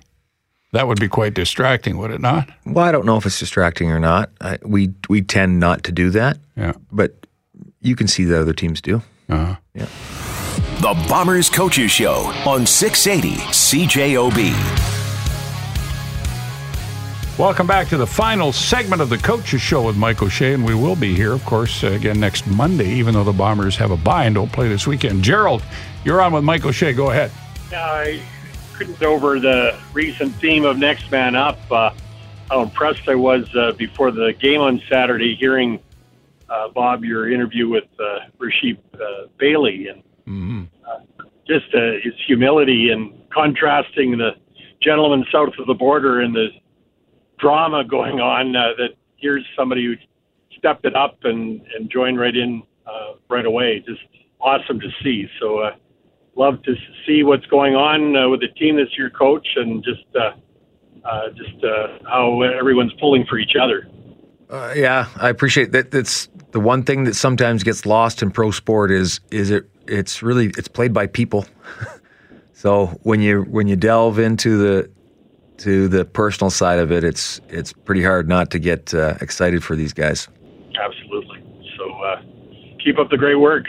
That 0.74 0.88
would 0.88 1.00
be 1.00 1.08
quite 1.08 1.34
distracting, 1.34 1.98
would 1.98 2.12
it 2.12 2.20
not? 2.22 2.50
well, 2.66 2.86
I 2.86 2.92
don't 2.92 3.06
know 3.06 3.18
if 3.18 3.26
it's 3.26 3.40
distracting 3.40 3.90
or 3.92 4.00
not. 4.00 4.30
I, 4.42 4.58
we 4.64 4.94
we 5.10 5.22
tend 5.22 5.60
not 5.60 5.84
to 5.86 5.92
do 5.92 6.10
that, 6.12 6.38
Yeah. 6.58 6.74
but 6.92 7.26
you 7.82 7.96
can 7.96 8.08
see 8.08 8.26
that 8.26 8.42
other 8.42 8.54
teams 8.54 8.82
do. 8.82 9.02
Uh-huh. 9.30 9.56
Yeah. 9.74 9.88
The 10.82 11.06
Bombers 11.10 11.50
Coaches 11.50 11.90
Show 11.92 12.32
on 12.46 12.66
680 12.66 13.38
CJOB. 13.52 14.54
Welcome 17.40 17.68
back 17.68 17.88
to 17.90 17.98
the 17.98 18.08
final 18.08 18.52
segment 18.52 19.00
of 19.02 19.10
the 19.10 19.18
Coaches 19.18 19.62
Show 19.62 19.84
with 19.86 19.96
Mike 19.96 20.24
O'Shea, 20.24 20.54
and 20.54 20.66
we 20.66 20.74
will 20.74 20.96
be 20.96 21.14
here, 21.14 21.34
of 21.34 21.46
course, 21.46 21.84
uh, 21.84 21.88
again 21.92 22.20
next 22.20 22.48
Monday, 22.48 22.90
even 22.90 23.14
though 23.14 23.24
the 23.24 23.32
Bombers 23.32 23.76
have 23.78 23.92
a 23.92 23.98
bye 23.98 24.26
and 24.26 24.34
don't 24.36 24.52
play 24.52 24.68
this 24.68 24.88
weekend. 24.88 25.24
Gerald, 25.24 25.62
you're 26.04 26.20
on 26.20 26.34
with 26.34 26.44
Mike 26.44 26.66
O'Shea. 26.66 26.94
Go 26.94 27.12
ahead. 27.12 27.32
I 27.74 28.22
couldn't 28.76 29.02
over 29.04 29.40
the 29.40 29.78
recent 29.94 30.34
theme 30.36 30.64
of 30.64 30.78
next 30.78 31.12
man 31.12 31.36
up. 31.36 31.60
Uh, 31.72 31.92
how 32.50 32.62
impressed 32.62 33.10
I 33.10 33.16
was 33.16 33.48
uh, 33.56 33.74
before 33.74 34.12
the 34.12 34.34
game 34.40 34.62
on 34.62 34.82
Saturday, 34.90 35.36
hearing 35.36 35.80
uh, 36.50 36.70
Bob 36.70 37.04
your 37.04 37.30
interview 37.30 37.68
with 37.68 37.86
uh, 38.00 38.20
Rasheed 38.40 38.78
uh, 38.94 39.28
Bailey, 39.38 39.88
and 39.88 40.04
uh, 40.88 41.00
just 41.46 41.74
uh, 41.74 41.94
his 42.04 42.14
humility 42.26 42.90
and 42.92 43.14
contrasting 43.34 44.18
the 44.18 44.32
gentleman 44.82 45.26
south 45.32 45.54
of 45.60 45.68
the 45.68 45.74
border 45.74 46.22
and 46.22 46.34
the 46.34 46.48
drama 47.38 47.84
going 47.84 48.22
on. 48.22 48.56
Uh, 48.56 48.70
that 48.78 48.90
here's 49.18 49.46
somebody 49.58 49.86
who 49.86 49.96
stepped 50.58 50.86
it 50.86 50.96
up 50.96 51.18
and 51.24 51.62
and 51.76 51.90
joined 51.90 52.18
right 52.18 52.36
in 52.36 52.64
uh, 52.86 53.14
right 53.30 53.46
away. 53.46 53.84
Just 53.86 54.02
awesome 54.40 54.80
to 54.80 54.90
see. 55.04 55.28
So. 55.40 55.60
Uh, 55.60 55.76
love 56.38 56.62
to 56.64 56.76
see 57.06 57.24
what's 57.24 57.46
going 57.48 57.76
on 57.76 58.16
uh, 58.16 58.30
with 58.30 58.42
the 58.42 58.48
team 58.50 58.76
this 58.78 58.90
year, 58.98 59.10
coach, 59.10 59.48
and 59.56 59.84
just 59.84 60.06
uh, 60.16 60.32
uh, 61.08 61.30
just 61.30 61.64
uh, 61.64 62.00
how 62.10 62.42
everyone's 62.42 62.94
pulling 63.00 63.26
for 63.26 63.38
each 63.38 63.56
other. 63.62 63.88
Uh, 64.50 64.74
yeah, 64.76 65.08
I 65.18 65.30
appreciate 65.30 65.72
that. 65.74 65.92
That's 65.92 66.30
the 66.52 66.60
one 66.60 66.84
thing 66.84 67.04
that 67.04 67.16
sometimes 67.16 67.64
gets 67.64 67.86
lost 67.86 68.22
in 68.22 68.32
pro 68.32 68.52
sport 68.52 68.92
is 68.92 69.20
is 69.32 69.50
it 69.50 69.70
it's 69.88 70.24
really 70.24 70.48
it's 70.58 70.68
played 70.68 70.94
by 70.94 71.08
people. 71.08 71.46
so 72.54 72.88
when 73.04 73.22
you 73.22 73.44
when 73.44 73.68
you 73.68 73.76
delve 73.76 74.20
into 74.20 74.58
the 74.58 74.90
to 75.58 75.88
the 75.88 76.06
personal 76.06 76.50
side 76.50 76.80
of 76.80 76.92
it, 76.92 77.04
it's 77.04 77.42
it's 77.50 77.74
pretty 77.74 78.04
hard 78.04 78.30
not 78.30 78.52
to 78.52 78.60
get 78.60 78.94
uh, 78.94 79.16
excited 79.20 79.64
for 79.64 79.76
these 79.76 79.94
guys. 79.94 80.30
Absolutely. 80.80 81.44
So 81.78 81.92
uh, 82.04 82.22
keep 82.84 83.00
up 83.00 83.10
the 83.10 83.18
great 83.18 83.36
work. 83.36 83.66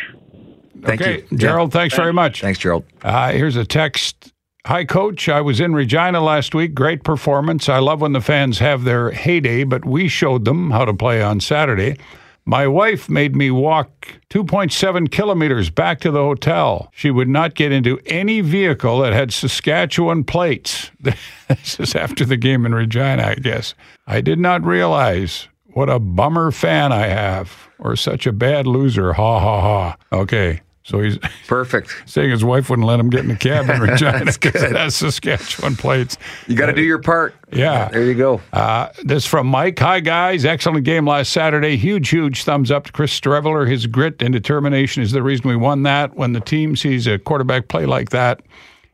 Thank 0.82 1.00
okay, 1.00 1.24
you, 1.30 1.38
Gerald, 1.38 1.72
thanks 1.72 1.94
very 1.94 2.12
much. 2.12 2.40
Thanks, 2.40 2.58
Gerald. 2.58 2.84
Uh, 3.02 3.32
here's 3.32 3.56
a 3.56 3.64
text. 3.64 4.32
Hi, 4.66 4.84
Coach. 4.84 5.28
I 5.28 5.40
was 5.40 5.60
in 5.60 5.74
Regina 5.74 6.20
last 6.20 6.54
week. 6.54 6.74
Great 6.74 7.02
performance. 7.02 7.68
I 7.68 7.78
love 7.78 8.00
when 8.00 8.12
the 8.12 8.20
fans 8.20 8.58
have 8.58 8.84
their 8.84 9.10
heyday, 9.12 9.64
but 9.64 9.84
we 9.84 10.08
showed 10.08 10.44
them 10.44 10.70
how 10.70 10.84
to 10.84 10.92
play 10.92 11.22
on 11.22 11.40
Saturday. 11.40 11.96
My 12.44 12.66
wife 12.66 13.08
made 13.10 13.36
me 13.36 13.50
walk 13.50 14.08
2.7 14.30 15.10
kilometers 15.10 15.68
back 15.68 16.00
to 16.00 16.10
the 16.10 16.22
hotel. 16.22 16.90
She 16.94 17.10
would 17.10 17.28
not 17.28 17.54
get 17.54 17.72
into 17.72 18.00
any 18.06 18.40
vehicle 18.40 19.00
that 19.00 19.12
had 19.12 19.32
Saskatchewan 19.32 20.24
plates. 20.24 20.90
this 21.00 21.78
is 21.78 21.94
after 21.94 22.24
the 22.24 22.36
game 22.36 22.64
in 22.64 22.74
Regina, 22.74 23.22
I 23.22 23.34
guess. 23.34 23.74
I 24.06 24.22
did 24.22 24.38
not 24.38 24.64
realize 24.64 25.48
what 25.66 25.90
a 25.90 25.98
bummer 25.98 26.50
fan 26.50 26.90
I 26.90 27.06
have, 27.06 27.68
or 27.78 27.96
such 27.96 28.26
a 28.26 28.32
bad 28.32 28.66
loser. 28.66 29.12
Ha 29.12 29.40
ha 29.40 29.60
ha. 29.60 29.96
Okay. 30.10 30.62
So 30.88 31.00
he's 31.00 31.18
Perfect. 31.46 31.94
saying 32.06 32.30
his 32.30 32.42
wife 32.42 32.70
wouldn't 32.70 32.88
let 32.88 32.98
him 32.98 33.10
get 33.10 33.20
in 33.20 33.28
the 33.28 33.36
cab 33.36 33.68
in 33.68 33.78
Regina 33.80 34.24
because 34.24 34.62
it 34.62 34.74
has 34.74 34.96
Saskatchewan 34.96 35.76
plates. 35.76 36.16
You 36.46 36.56
got 36.56 36.66
to 36.66 36.72
do 36.72 36.82
your 36.82 36.98
part. 36.98 37.34
Yeah. 37.52 37.88
There 37.90 38.04
you 38.04 38.14
go. 38.14 38.40
Uh, 38.54 38.88
this 39.04 39.26
from 39.26 39.48
Mike. 39.48 39.78
Hi, 39.80 40.00
guys. 40.00 40.46
Excellent 40.46 40.86
game 40.86 41.06
last 41.06 41.30
Saturday. 41.30 41.76
Huge, 41.76 42.08
huge 42.08 42.42
thumbs 42.44 42.70
up 42.70 42.86
to 42.86 42.92
Chris 42.92 43.18
Streveler. 43.18 43.68
His 43.68 43.86
grit 43.86 44.22
and 44.22 44.32
determination 44.32 45.02
is 45.02 45.12
the 45.12 45.22
reason 45.22 45.46
we 45.50 45.56
won 45.56 45.82
that. 45.82 46.16
When 46.16 46.32
the 46.32 46.40
team 46.40 46.74
sees 46.74 47.06
a 47.06 47.18
quarterback 47.18 47.68
play 47.68 47.84
like 47.84 48.08
that, 48.10 48.40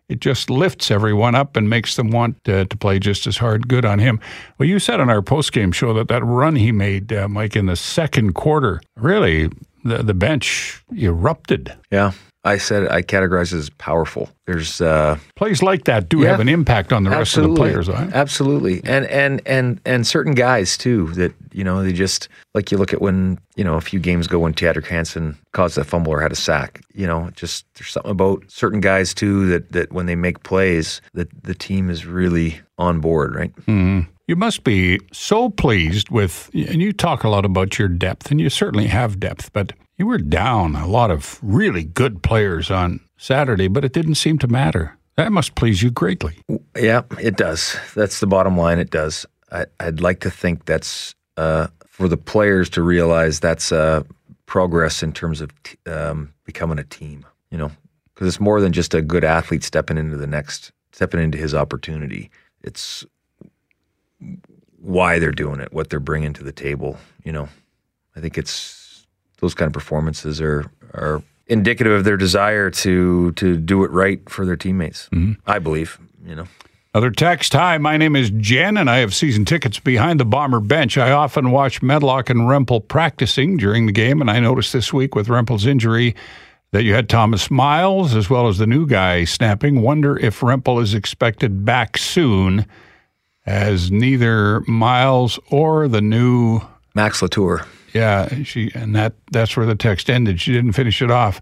it 0.09 0.19
just 0.19 0.51
lifts 0.51 0.91
everyone 0.91 1.37
up 1.37 1.57
and 1.57 1.71
makes 1.71 1.95
them 1.95 2.11
want 2.11 2.37
uh, 2.49 2.65
to 2.65 2.77
play 2.77 2.99
just 2.99 3.29
as 3.29 3.37
hard. 3.37 3.69
Good 3.69 3.85
on 3.85 4.01
him. 4.01 4.19
Well, 4.59 4.69
you 4.69 4.81
said 4.81 4.99
on 4.99 5.09
our 5.09 5.23
postgame 5.23 5.73
show 5.73 5.95
that 5.95 6.09
that 6.09 6.25
run 6.25 6.57
he 6.57 6.73
made, 6.73 7.13
uh, 7.13 7.29
Mike, 7.29 7.55
in 7.55 7.67
the 7.67 7.77
second 7.77 8.35
quarter, 8.35 8.81
really, 8.97 9.49
the, 9.85 10.03
the 10.03 10.15
bench 10.15 10.83
erupted. 10.97 11.73
Yeah. 11.91 12.13
I 12.47 12.59
said 12.59 12.89
I 12.89 13.01
categorize 13.01 13.55
it 13.55 13.59
as 13.59 13.71
powerful. 13.71 14.29
There's 14.47 14.83
uh, 14.83 15.17
Plays 15.35 15.63
like 15.63 15.85
that 15.85 16.11
do 16.11 16.21
Yeah. 16.21 16.33
have 16.33 16.41
an 16.41 16.49
impact 16.51 16.93
on 16.93 17.03
the 17.03 17.09
rest 17.09 17.39
of 17.39 17.45
the 17.49 17.55
players. 17.55 17.89
Right? 17.89 18.13
absolutely, 18.13 18.83
and 18.85 19.07
and 19.07 19.41
and 19.47 19.81
and 19.87 20.07
certain 20.07 20.35
guys 20.35 20.77
too 20.77 21.07
that 21.15 21.33
you 21.53 21.65
know 21.65 21.83
they 21.83 21.95
just 21.95 22.29
like 22.53 22.71
you 22.71 22.77
look 22.77 22.93
at 22.93 23.01
when 23.01 23.39
you 23.57 23.65
know 23.65 23.77
a 23.77 23.81
few 23.81 23.99
games 23.99 24.27
ago 24.27 24.41
when 24.41 24.53
Teodric 24.53 24.87
Hansen 24.89 25.39
caused 25.55 25.79
a 25.79 25.85
fumble 25.85 26.13
or 26.13 26.21
had 26.21 26.33
a 26.33 26.37
sack. 26.37 26.83
You 26.93 27.07
know, 27.07 27.31
just 27.35 27.65
there's 27.77 27.89
something 27.93 28.11
about 28.13 28.45
certain 28.49 28.81
guys 28.83 29.15
too 29.15 29.47
that 29.47 29.73
that 29.73 29.91
when 29.95 30.05
they 30.05 30.15
make 30.17 30.43
plays, 30.43 31.01
that 31.15 31.29
the 31.45 31.55
team 31.55 31.89
is 31.89 32.05
really 32.05 32.61
on 32.77 33.01
board, 33.01 33.35
right? 33.35 33.53
You 34.27 34.37
must 34.37 34.65
be 34.65 35.01
so 35.13 35.51
pleased 35.51 36.09
with, 36.09 36.51
and 36.55 36.81
you 36.81 36.95
talk 36.95 37.25
a 37.25 37.29
lot 37.29 37.45
about 37.45 37.79
your 37.79 37.89
depth, 37.89 38.31
and 38.31 38.41
you 38.41 38.49
certainly 38.49 38.87
have 38.87 39.21
depth, 39.21 39.53
but 39.53 39.75
you 39.99 40.07
were 40.07 40.19
down 40.19 40.75
a 40.77 40.87
lot 40.87 41.11
of 41.11 41.39
really 41.43 41.85
good 41.85 42.23
players 42.23 42.71
on 42.71 43.01
Saturday, 43.19 43.69
but 43.69 43.85
it 43.85 43.93
didn't 43.93 44.15
seem 44.15 44.39
to 44.39 44.49
matter. 44.49 44.97
That 45.17 45.31
must 45.31 45.55
please 45.55 45.83
you 45.83 45.91
greatly. 45.91 46.39
Yeah, 46.77 47.03
it 47.21 47.37
does. 47.37 47.77
That's 47.95 48.21
the 48.21 48.27
bottom 48.27 48.57
line. 48.57 48.79
It 48.79 48.91
does. 48.91 49.27
I, 49.53 49.67
I'd 49.79 50.01
like 50.01 50.21
to 50.21 50.31
think 50.31 50.65
that's 50.65 51.15
uh, 51.37 51.69
for 51.87 52.09
the 52.09 52.17
players 52.17 52.71
to 52.71 52.83
realize 52.83 53.41
that's 53.41 53.73
uh, 53.73 54.03
progress 54.47 55.03
in 55.03 55.13
terms 55.13 55.41
of 55.41 55.51
t- 55.63 55.77
um, 55.87 56.33
becoming 56.45 56.79
a 56.79 56.85
team. 56.85 57.27
You 57.51 57.59
know, 57.59 57.71
because 58.15 58.27
it's 58.27 58.41
more 58.41 58.61
than 58.61 58.73
just 58.73 58.95
a 58.95 59.03
good 59.03 59.23
athlete 59.23 59.63
stepping 59.63 59.99
into 59.99 60.17
the 60.17 60.27
next, 60.27 60.73
stepping 60.93 61.21
into 61.21 61.39
his 61.39 61.55
opportunity. 61.55 62.31
It's 62.63 63.05
why 64.81 65.19
they're 65.19 65.33
doing 65.33 65.61
it, 65.61 65.73
what 65.73 65.91
they're 65.91 66.01
bringing 66.01 66.33
to 66.35 66.45
the 66.45 66.53
table. 66.53 66.99
You 67.25 67.33
know, 67.33 67.49
I 68.17 68.21
think 68.21 68.37
it's 68.39 69.07
those 69.41 69.55
kind 69.55 69.67
of 69.67 69.73
performances 69.73 70.41
are 70.41 70.71
are 70.93 71.23
indicative 71.47 71.93
of 71.93 72.05
their 72.05 72.17
desire 72.17 72.71
to 72.71 73.33
to 73.33 73.57
do 73.57 73.85
it 73.85 73.91
right 73.91 74.29
for 74.29 74.47
their 74.47 74.57
teammates. 74.57 75.09
Mm-hmm. 75.11 75.41
I 75.47 75.59
believe. 75.59 75.99
You 76.25 76.35
know. 76.35 76.47
Other 76.95 77.11
text 77.11 77.55
Hi, 77.55 77.77
my 77.77 77.97
name 77.97 78.15
is 78.15 78.31
Jen, 78.31 78.77
and 78.77 78.89
I 78.89 78.99
have 78.99 79.13
season 79.13 79.45
tickets 79.45 79.81
behind 79.81 80.21
the 80.21 80.25
Bomber 80.25 80.61
bench. 80.61 80.97
I 80.97 81.11
often 81.11 81.51
watch 81.51 81.83
Medlock 81.83 82.31
and 82.31 82.43
Rempel 82.43 82.87
practicing 82.87 83.57
during 83.57 83.87
the 83.87 83.93
game, 83.93 84.21
and 84.21 84.31
I 84.31 84.39
noticed 84.39 84.73
this 84.73 84.93
week 84.93 85.17
with 85.17 85.27
Rempel's 85.27 85.67
injury 85.67 86.15
that 86.71 86.85
you 86.85 86.95
had 86.95 87.09
Thomas 87.09 87.51
Miles 87.51 88.15
as 88.15 88.31
well 88.31 88.47
as 88.47 88.59
the 88.59 88.67
new 88.67 88.87
guy 88.87 89.25
snapping. 89.25 89.83
Wonder 89.83 90.17
if 90.17 90.39
Rempel 90.39 90.81
is 90.81 90.95
expected 90.95 91.65
back 91.65 91.99
soon, 91.99 92.65
as 93.47 93.91
neither 93.91 94.61
Miles 94.63 95.39
or 95.51 95.89
the 95.89 96.01
new 96.01 96.61
Max 96.95 97.21
Latour. 97.23 97.67
yeah, 97.93 98.43
she 98.45 98.71
and 98.75 98.95
that 98.95 99.15
that's 99.31 99.57
where 99.57 99.67
the 99.67 99.75
text 99.75 100.09
ended. 100.11 100.41
She 100.41 100.53
didn't 100.53 100.73
finish 100.73 101.03
it 101.03 101.11
off. 101.11 101.41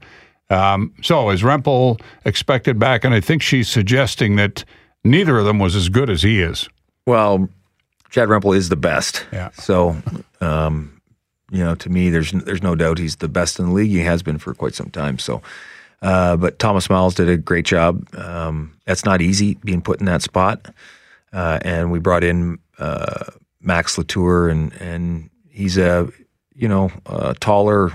Um, 0.50 0.92
so 1.02 1.30
is 1.30 1.42
Rempel 1.42 2.00
expected 2.24 2.78
back? 2.78 3.04
And 3.04 3.14
I 3.14 3.20
think 3.20 3.42
she's 3.42 3.68
suggesting 3.68 4.36
that 4.36 4.64
neither 5.04 5.38
of 5.38 5.46
them 5.46 5.58
was 5.58 5.74
as 5.74 5.88
good 5.88 6.10
as 6.10 6.22
he 6.22 6.40
is. 6.40 6.68
Well, 7.06 7.48
Chad 8.10 8.28
Rempel 8.28 8.54
is 8.54 8.68
the 8.68 8.76
best. 8.76 9.24
Yeah. 9.32 9.50
So, 9.54 9.96
um, 10.40 11.00
you 11.50 11.64
know, 11.64 11.74
to 11.76 11.88
me, 11.88 12.10
there's 12.10 12.32
there's 12.32 12.62
no 12.62 12.74
doubt 12.74 12.98
he's 12.98 13.16
the 13.16 13.28
best 13.28 13.58
in 13.58 13.66
the 13.66 13.72
league. 13.72 13.90
He 13.90 14.00
has 14.00 14.22
been 14.22 14.38
for 14.38 14.52
quite 14.54 14.74
some 14.74 14.90
time. 14.90 15.18
So, 15.18 15.40
uh, 16.02 16.36
but 16.36 16.58
Thomas 16.58 16.90
Miles 16.90 17.14
did 17.14 17.28
a 17.28 17.36
great 17.36 17.64
job. 17.64 18.06
Um, 18.14 18.76
that's 18.86 19.04
not 19.04 19.22
easy 19.22 19.54
being 19.64 19.80
put 19.80 20.00
in 20.00 20.06
that 20.06 20.22
spot. 20.22 20.74
Uh, 21.32 21.58
and 21.62 21.90
we 21.90 21.98
brought 21.98 22.24
in 22.24 22.58
uh, 22.78 23.24
Max 23.60 23.96
Latour, 23.96 24.48
and 24.48 24.72
and 24.74 25.30
he's 25.48 25.78
a 25.78 26.08
you 26.54 26.68
know 26.68 26.90
a 27.06 27.34
taller, 27.34 27.90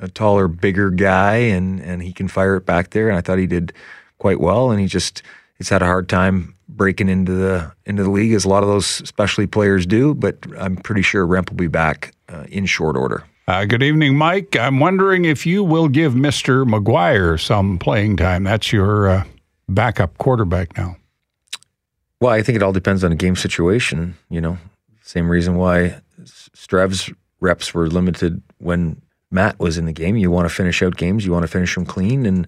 a 0.00 0.08
taller, 0.08 0.48
bigger 0.48 0.90
guy, 0.90 1.34
and 1.36 1.80
and 1.80 2.02
he 2.02 2.12
can 2.12 2.28
fire 2.28 2.56
it 2.56 2.64
back 2.64 2.90
there. 2.90 3.08
And 3.08 3.18
I 3.18 3.20
thought 3.20 3.38
he 3.38 3.46
did 3.46 3.72
quite 4.18 4.40
well. 4.40 4.70
And 4.70 4.80
he 4.80 4.86
just 4.86 5.22
he's 5.58 5.68
had 5.68 5.82
a 5.82 5.86
hard 5.86 6.08
time 6.08 6.54
breaking 6.68 7.08
into 7.08 7.32
the 7.32 7.72
into 7.84 8.02
the 8.02 8.10
league, 8.10 8.32
as 8.32 8.44
a 8.44 8.48
lot 8.48 8.62
of 8.62 8.68
those 8.68 8.86
specialty 8.86 9.46
players 9.46 9.86
do. 9.86 10.14
But 10.14 10.38
I'm 10.58 10.76
pretty 10.76 11.02
sure 11.02 11.26
Remp 11.26 11.50
will 11.50 11.56
be 11.56 11.68
back 11.68 12.14
uh, 12.28 12.44
in 12.48 12.66
short 12.66 12.96
order. 12.96 13.24
Uh, 13.46 13.64
good 13.64 13.82
evening, 13.82 14.16
Mike. 14.16 14.56
I'm 14.56 14.78
wondering 14.78 15.24
if 15.24 15.46
you 15.46 15.64
will 15.64 15.88
give 15.88 16.14
Mister 16.14 16.64
McGuire 16.64 17.40
some 17.40 17.78
playing 17.78 18.16
time. 18.16 18.44
That's 18.44 18.72
your 18.72 19.08
uh, 19.08 19.24
backup 19.68 20.16
quarterback 20.18 20.76
now. 20.76 20.96
Well, 22.20 22.32
I 22.32 22.42
think 22.42 22.56
it 22.56 22.62
all 22.62 22.72
depends 22.72 23.04
on 23.04 23.10
the 23.10 23.16
game 23.16 23.36
situation. 23.36 24.16
You 24.28 24.40
know, 24.40 24.58
same 25.02 25.30
reason 25.30 25.56
why 25.56 26.00
Strev's 26.24 27.10
reps 27.40 27.72
were 27.72 27.88
limited 27.88 28.42
when 28.58 29.00
Matt 29.30 29.58
was 29.58 29.78
in 29.78 29.86
the 29.86 29.92
game. 29.92 30.16
You 30.16 30.30
want 30.30 30.48
to 30.48 30.54
finish 30.54 30.82
out 30.82 30.96
games. 30.96 31.24
You 31.24 31.32
want 31.32 31.44
to 31.44 31.48
finish 31.48 31.74
them 31.74 31.86
clean, 31.86 32.26
and 32.26 32.46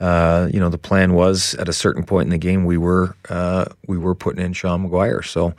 uh, 0.00 0.48
you 0.52 0.60
know 0.60 0.68
the 0.68 0.78
plan 0.78 1.14
was 1.14 1.54
at 1.54 1.68
a 1.68 1.72
certain 1.72 2.04
point 2.04 2.26
in 2.26 2.30
the 2.30 2.38
game 2.38 2.64
we 2.64 2.78
were 2.78 3.16
uh, 3.28 3.64
we 3.88 3.98
were 3.98 4.14
putting 4.14 4.44
in 4.44 4.52
Sean 4.52 4.88
McGuire. 4.88 5.24
So 5.24 5.54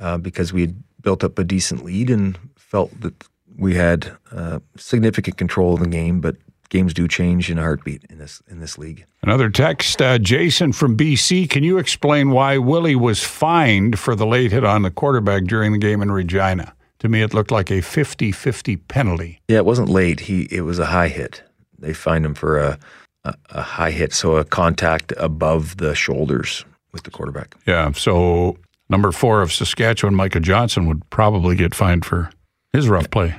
uh, 0.00 0.18
because 0.18 0.52
we 0.52 0.62
had 0.62 0.82
built 1.02 1.22
up 1.22 1.38
a 1.38 1.44
decent 1.44 1.84
lead 1.84 2.10
and 2.10 2.36
felt 2.56 3.00
that 3.00 3.14
we 3.56 3.74
had 3.74 4.10
uh, 4.32 4.58
significant 4.76 5.36
control 5.36 5.74
of 5.74 5.80
the 5.80 5.86
game, 5.86 6.20
but 6.20 6.36
games 6.68 6.94
do 6.94 7.08
change 7.08 7.50
in 7.50 7.58
a 7.58 7.62
heartbeat 7.62 8.04
in 8.10 8.18
this 8.18 8.42
in 8.48 8.60
this 8.60 8.78
league. 8.78 9.06
Another 9.22 9.50
text, 9.50 10.00
uh, 10.00 10.18
Jason 10.18 10.72
from 10.72 10.96
BC. 10.96 11.48
Can 11.48 11.64
you 11.64 11.78
explain 11.78 12.30
why 12.30 12.58
Willie 12.58 12.96
was 12.96 13.22
fined 13.22 13.98
for 13.98 14.14
the 14.14 14.26
late 14.26 14.52
hit 14.52 14.64
on 14.64 14.82
the 14.82 14.90
quarterback 14.90 15.44
during 15.44 15.72
the 15.72 15.78
game 15.78 16.02
in 16.02 16.10
Regina? 16.10 16.74
To 17.00 17.08
me, 17.08 17.22
it 17.22 17.34
looked 17.34 17.50
like 17.50 17.70
a 17.70 17.80
50 17.80 18.32
50 18.32 18.76
penalty. 18.76 19.40
Yeah, 19.48 19.58
it 19.58 19.66
wasn't 19.66 19.88
late. 19.88 20.20
He 20.20 20.48
it 20.50 20.62
was 20.62 20.78
a 20.78 20.86
high 20.86 21.08
hit. 21.08 21.42
They 21.78 21.92
fined 21.92 22.24
him 22.24 22.34
for 22.34 22.58
a, 22.58 22.78
a 23.24 23.34
a 23.50 23.62
high 23.62 23.90
hit, 23.90 24.12
so 24.12 24.36
a 24.36 24.44
contact 24.44 25.12
above 25.16 25.76
the 25.76 25.94
shoulders 25.94 26.64
with 26.92 27.02
the 27.02 27.10
quarterback. 27.10 27.54
Yeah. 27.66 27.92
So, 27.92 28.56
number 28.88 29.12
four 29.12 29.42
of 29.42 29.52
Saskatchewan, 29.52 30.14
Micah 30.14 30.40
Johnson, 30.40 30.86
would 30.86 31.08
probably 31.10 31.54
get 31.54 31.74
fined 31.74 32.06
for 32.06 32.30
his 32.72 32.88
rough 32.88 33.10
play 33.10 33.34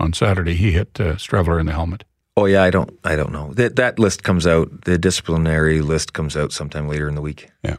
on 0.00 0.12
Saturday. 0.12 0.54
He 0.54 0.72
hit 0.72 0.98
uh, 0.98 1.16
Streveler 1.16 1.60
in 1.60 1.66
the 1.66 1.72
helmet. 1.72 2.04
Oh 2.36 2.46
yeah, 2.46 2.62
I 2.62 2.70
don't 2.70 2.90
I 3.04 3.16
don't 3.16 3.32
know. 3.32 3.52
That 3.54 3.76
that 3.76 3.98
list 3.98 4.22
comes 4.22 4.46
out. 4.46 4.84
The 4.84 4.98
disciplinary 4.98 5.80
list 5.80 6.12
comes 6.12 6.36
out 6.36 6.52
sometime 6.52 6.88
later 6.88 7.08
in 7.08 7.14
the 7.14 7.22
week. 7.22 7.50
Yeah. 7.62 7.76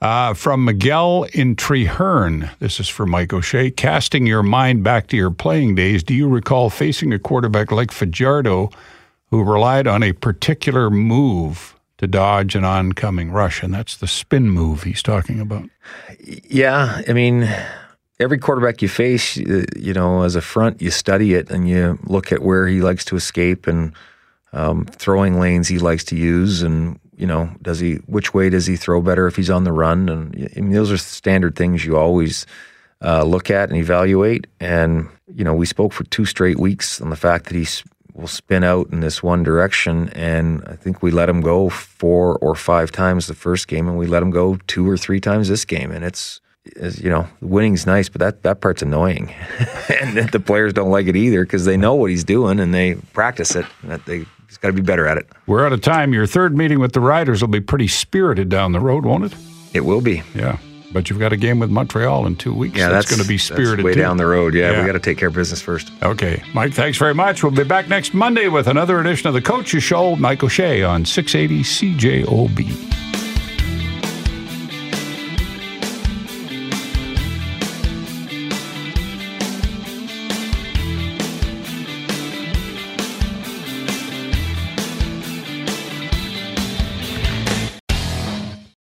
Uh, 0.00 0.34
from 0.34 0.64
Miguel 0.64 1.24
in 1.32 1.56
Treherne, 1.56 2.50
this 2.58 2.78
is 2.78 2.88
for 2.88 3.06
Mike 3.06 3.32
O'Shea. 3.32 3.70
Casting 3.70 4.26
your 4.26 4.42
mind 4.42 4.84
back 4.84 5.06
to 5.08 5.16
your 5.16 5.30
playing 5.30 5.74
days, 5.74 6.02
do 6.02 6.12
you 6.12 6.28
recall 6.28 6.68
facing 6.68 7.14
a 7.14 7.18
quarterback 7.18 7.72
like 7.72 7.90
Fajardo 7.90 8.70
who 9.30 9.42
relied 9.42 9.86
on 9.86 10.02
a 10.02 10.12
particular 10.12 10.90
move 10.90 11.74
to 11.96 12.06
dodge 12.06 12.54
an 12.54 12.62
oncoming 12.62 13.30
rush? 13.32 13.62
And 13.62 13.72
that's 13.72 13.96
the 13.96 14.06
spin 14.06 14.50
move 14.50 14.82
he's 14.82 15.02
talking 15.02 15.40
about. 15.40 15.70
Yeah, 16.20 17.00
I 17.08 17.14
mean, 17.14 17.48
every 18.18 18.38
quarterback 18.38 18.82
you 18.82 18.88
face, 18.88 19.38
uh, 19.38 19.64
you 19.76 19.92
know, 19.92 20.22
as 20.22 20.36
a 20.36 20.40
front, 20.40 20.80
you 20.80 20.90
study 20.90 21.34
it 21.34 21.50
and 21.50 21.68
you 21.68 21.98
look 22.04 22.32
at 22.32 22.42
where 22.42 22.66
he 22.66 22.80
likes 22.80 23.04
to 23.06 23.16
escape 23.16 23.66
and 23.66 23.92
um, 24.52 24.86
throwing 24.86 25.38
lanes 25.38 25.68
he 25.68 25.78
likes 25.78 26.04
to 26.04 26.16
use, 26.16 26.62
and 26.62 26.98
you 27.16 27.26
know, 27.26 27.50
does 27.62 27.78
he 27.78 27.96
which 28.06 28.32
way 28.32 28.48
does 28.48 28.66
he 28.66 28.76
throw 28.76 29.00
better 29.00 29.26
if 29.26 29.36
he's 29.36 29.50
on 29.50 29.64
the 29.64 29.72
run? 29.72 30.08
And 30.08 30.50
I 30.56 30.60
mean, 30.60 30.72
those 30.72 30.90
are 30.90 30.96
standard 30.96 31.56
things 31.56 31.84
you 31.84 31.96
always 31.96 32.46
uh, 33.02 33.24
look 33.24 33.50
at 33.50 33.68
and 33.68 33.78
evaluate. 33.78 34.46
And 34.60 35.08
you 35.34 35.44
know, 35.44 35.54
we 35.54 35.66
spoke 35.66 35.92
for 35.92 36.04
two 36.04 36.24
straight 36.24 36.58
weeks 36.58 37.00
on 37.00 37.10
the 37.10 37.16
fact 37.16 37.46
that 37.46 37.54
he 37.54 37.66
will 38.14 38.28
spin 38.28 38.64
out 38.64 38.88
in 38.90 39.00
this 39.00 39.22
one 39.22 39.42
direction, 39.42 40.08
and 40.10 40.64
I 40.66 40.76
think 40.76 41.02
we 41.02 41.10
let 41.10 41.28
him 41.28 41.42
go 41.42 41.68
four 41.68 42.38
or 42.38 42.54
five 42.54 42.90
times 42.90 43.26
the 43.26 43.34
first 43.34 43.68
game, 43.68 43.88
and 43.88 43.98
we 43.98 44.06
let 44.06 44.22
him 44.22 44.30
go 44.30 44.56
two 44.68 44.88
or 44.88 44.96
three 44.96 45.20
times 45.20 45.48
this 45.48 45.66
game, 45.66 45.90
and 45.90 46.02
it's 46.02 46.40
is, 46.76 47.00
you 47.00 47.10
know, 47.10 47.26
winning's 47.40 47.86
nice, 47.86 48.08
but 48.08 48.20
that, 48.20 48.42
that 48.42 48.60
part's 48.60 48.82
annoying. 48.82 49.32
and 50.00 50.16
the 50.30 50.40
players 50.40 50.72
don't 50.72 50.90
like 50.90 51.06
it 51.06 51.16
either 51.16 51.44
because 51.44 51.64
they 51.64 51.76
know 51.76 51.94
what 51.94 52.10
he's 52.10 52.24
doing 52.24 52.60
and 52.60 52.74
they 52.74 52.94
practice 53.12 53.54
it. 53.54 53.66
That 53.84 54.04
they 54.06 54.24
he's 54.48 54.58
got 54.58 54.68
to 54.68 54.74
be 54.74 54.82
better 54.82 55.06
at 55.06 55.18
it. 55.18 55.26
We're 55.46 55.64
out 55.66 55.72
of 55.72 55.80
time. 55.80 56.12
Your 56.12 56.26
third 56.26 56.56
meeting 56.56 56.78
with 56.78 56.92
the 56.92 57.00
Riders 57.00 57.40
will 57.40 57.48
be 57.48 57.60
pretty 57.60 57.88
spirited 57.88 58.48
down 58.48 58.72
the 58.72 58.80
road, 58.80 59.04
won't 59.04 59.24
it? 59.24 59.34
It 59.74 59.80
will 59.80 60.00
be. 60.00 60.22
Yeah. 60.34 60.58
But 60.92 61.10
you've 61.10 61.18
got 61.18 61.32
a 61.32 61.36
game 61.36 61.58
with 61.58 61.68
Montreal 61.68 62.26
in 62.26 62.36
two 62.36 62.54
weeks. 62.54 62.78
Yeah, 62.78 62.88
that's, 62.88 63.06
that's, 63.06 63.16
going 63.16 63.22
to 63.22 63.28
be 63.28 63.38
spirited 63.38 63.84
way 63.84 63.92
too. 63.94 64.00
down 64.00 64.16
the 64.16 64.26
road. 64.26 64.54
Yeah, 64.54 64.70
Yeah. 64.70 64.80
we 64.80 64.86
got 64.86 64.92
to 64.92 65.00
take 65.00 65.18
care 65.18 65.28
of 65.28 65.34
business 65.34 65.60
first. 65.60 65.90
Okay. 66.02 66.42
Mike, 66.54 66.72
thanks 66.72 66.96
very 66.96 67.12
much. 67.12 67.42
We'll 67.42 67.52
be 67.52 67.64
back 67.64 67.88
next 67.88 68.14
Monday 68.14 68.48
with 68.48 68.66
another 68.68 69.00
edition 69.00 69.28
of 69.28 69.34
the 69.34 69.42
Coaches 69.42 69.82
Show. 69.82 70.16
Mike 70.16 70.42
O'Shea 70.42 70.84
on 70.84 71.04
680 71.04 71.62
CJOB. 72.24 73.25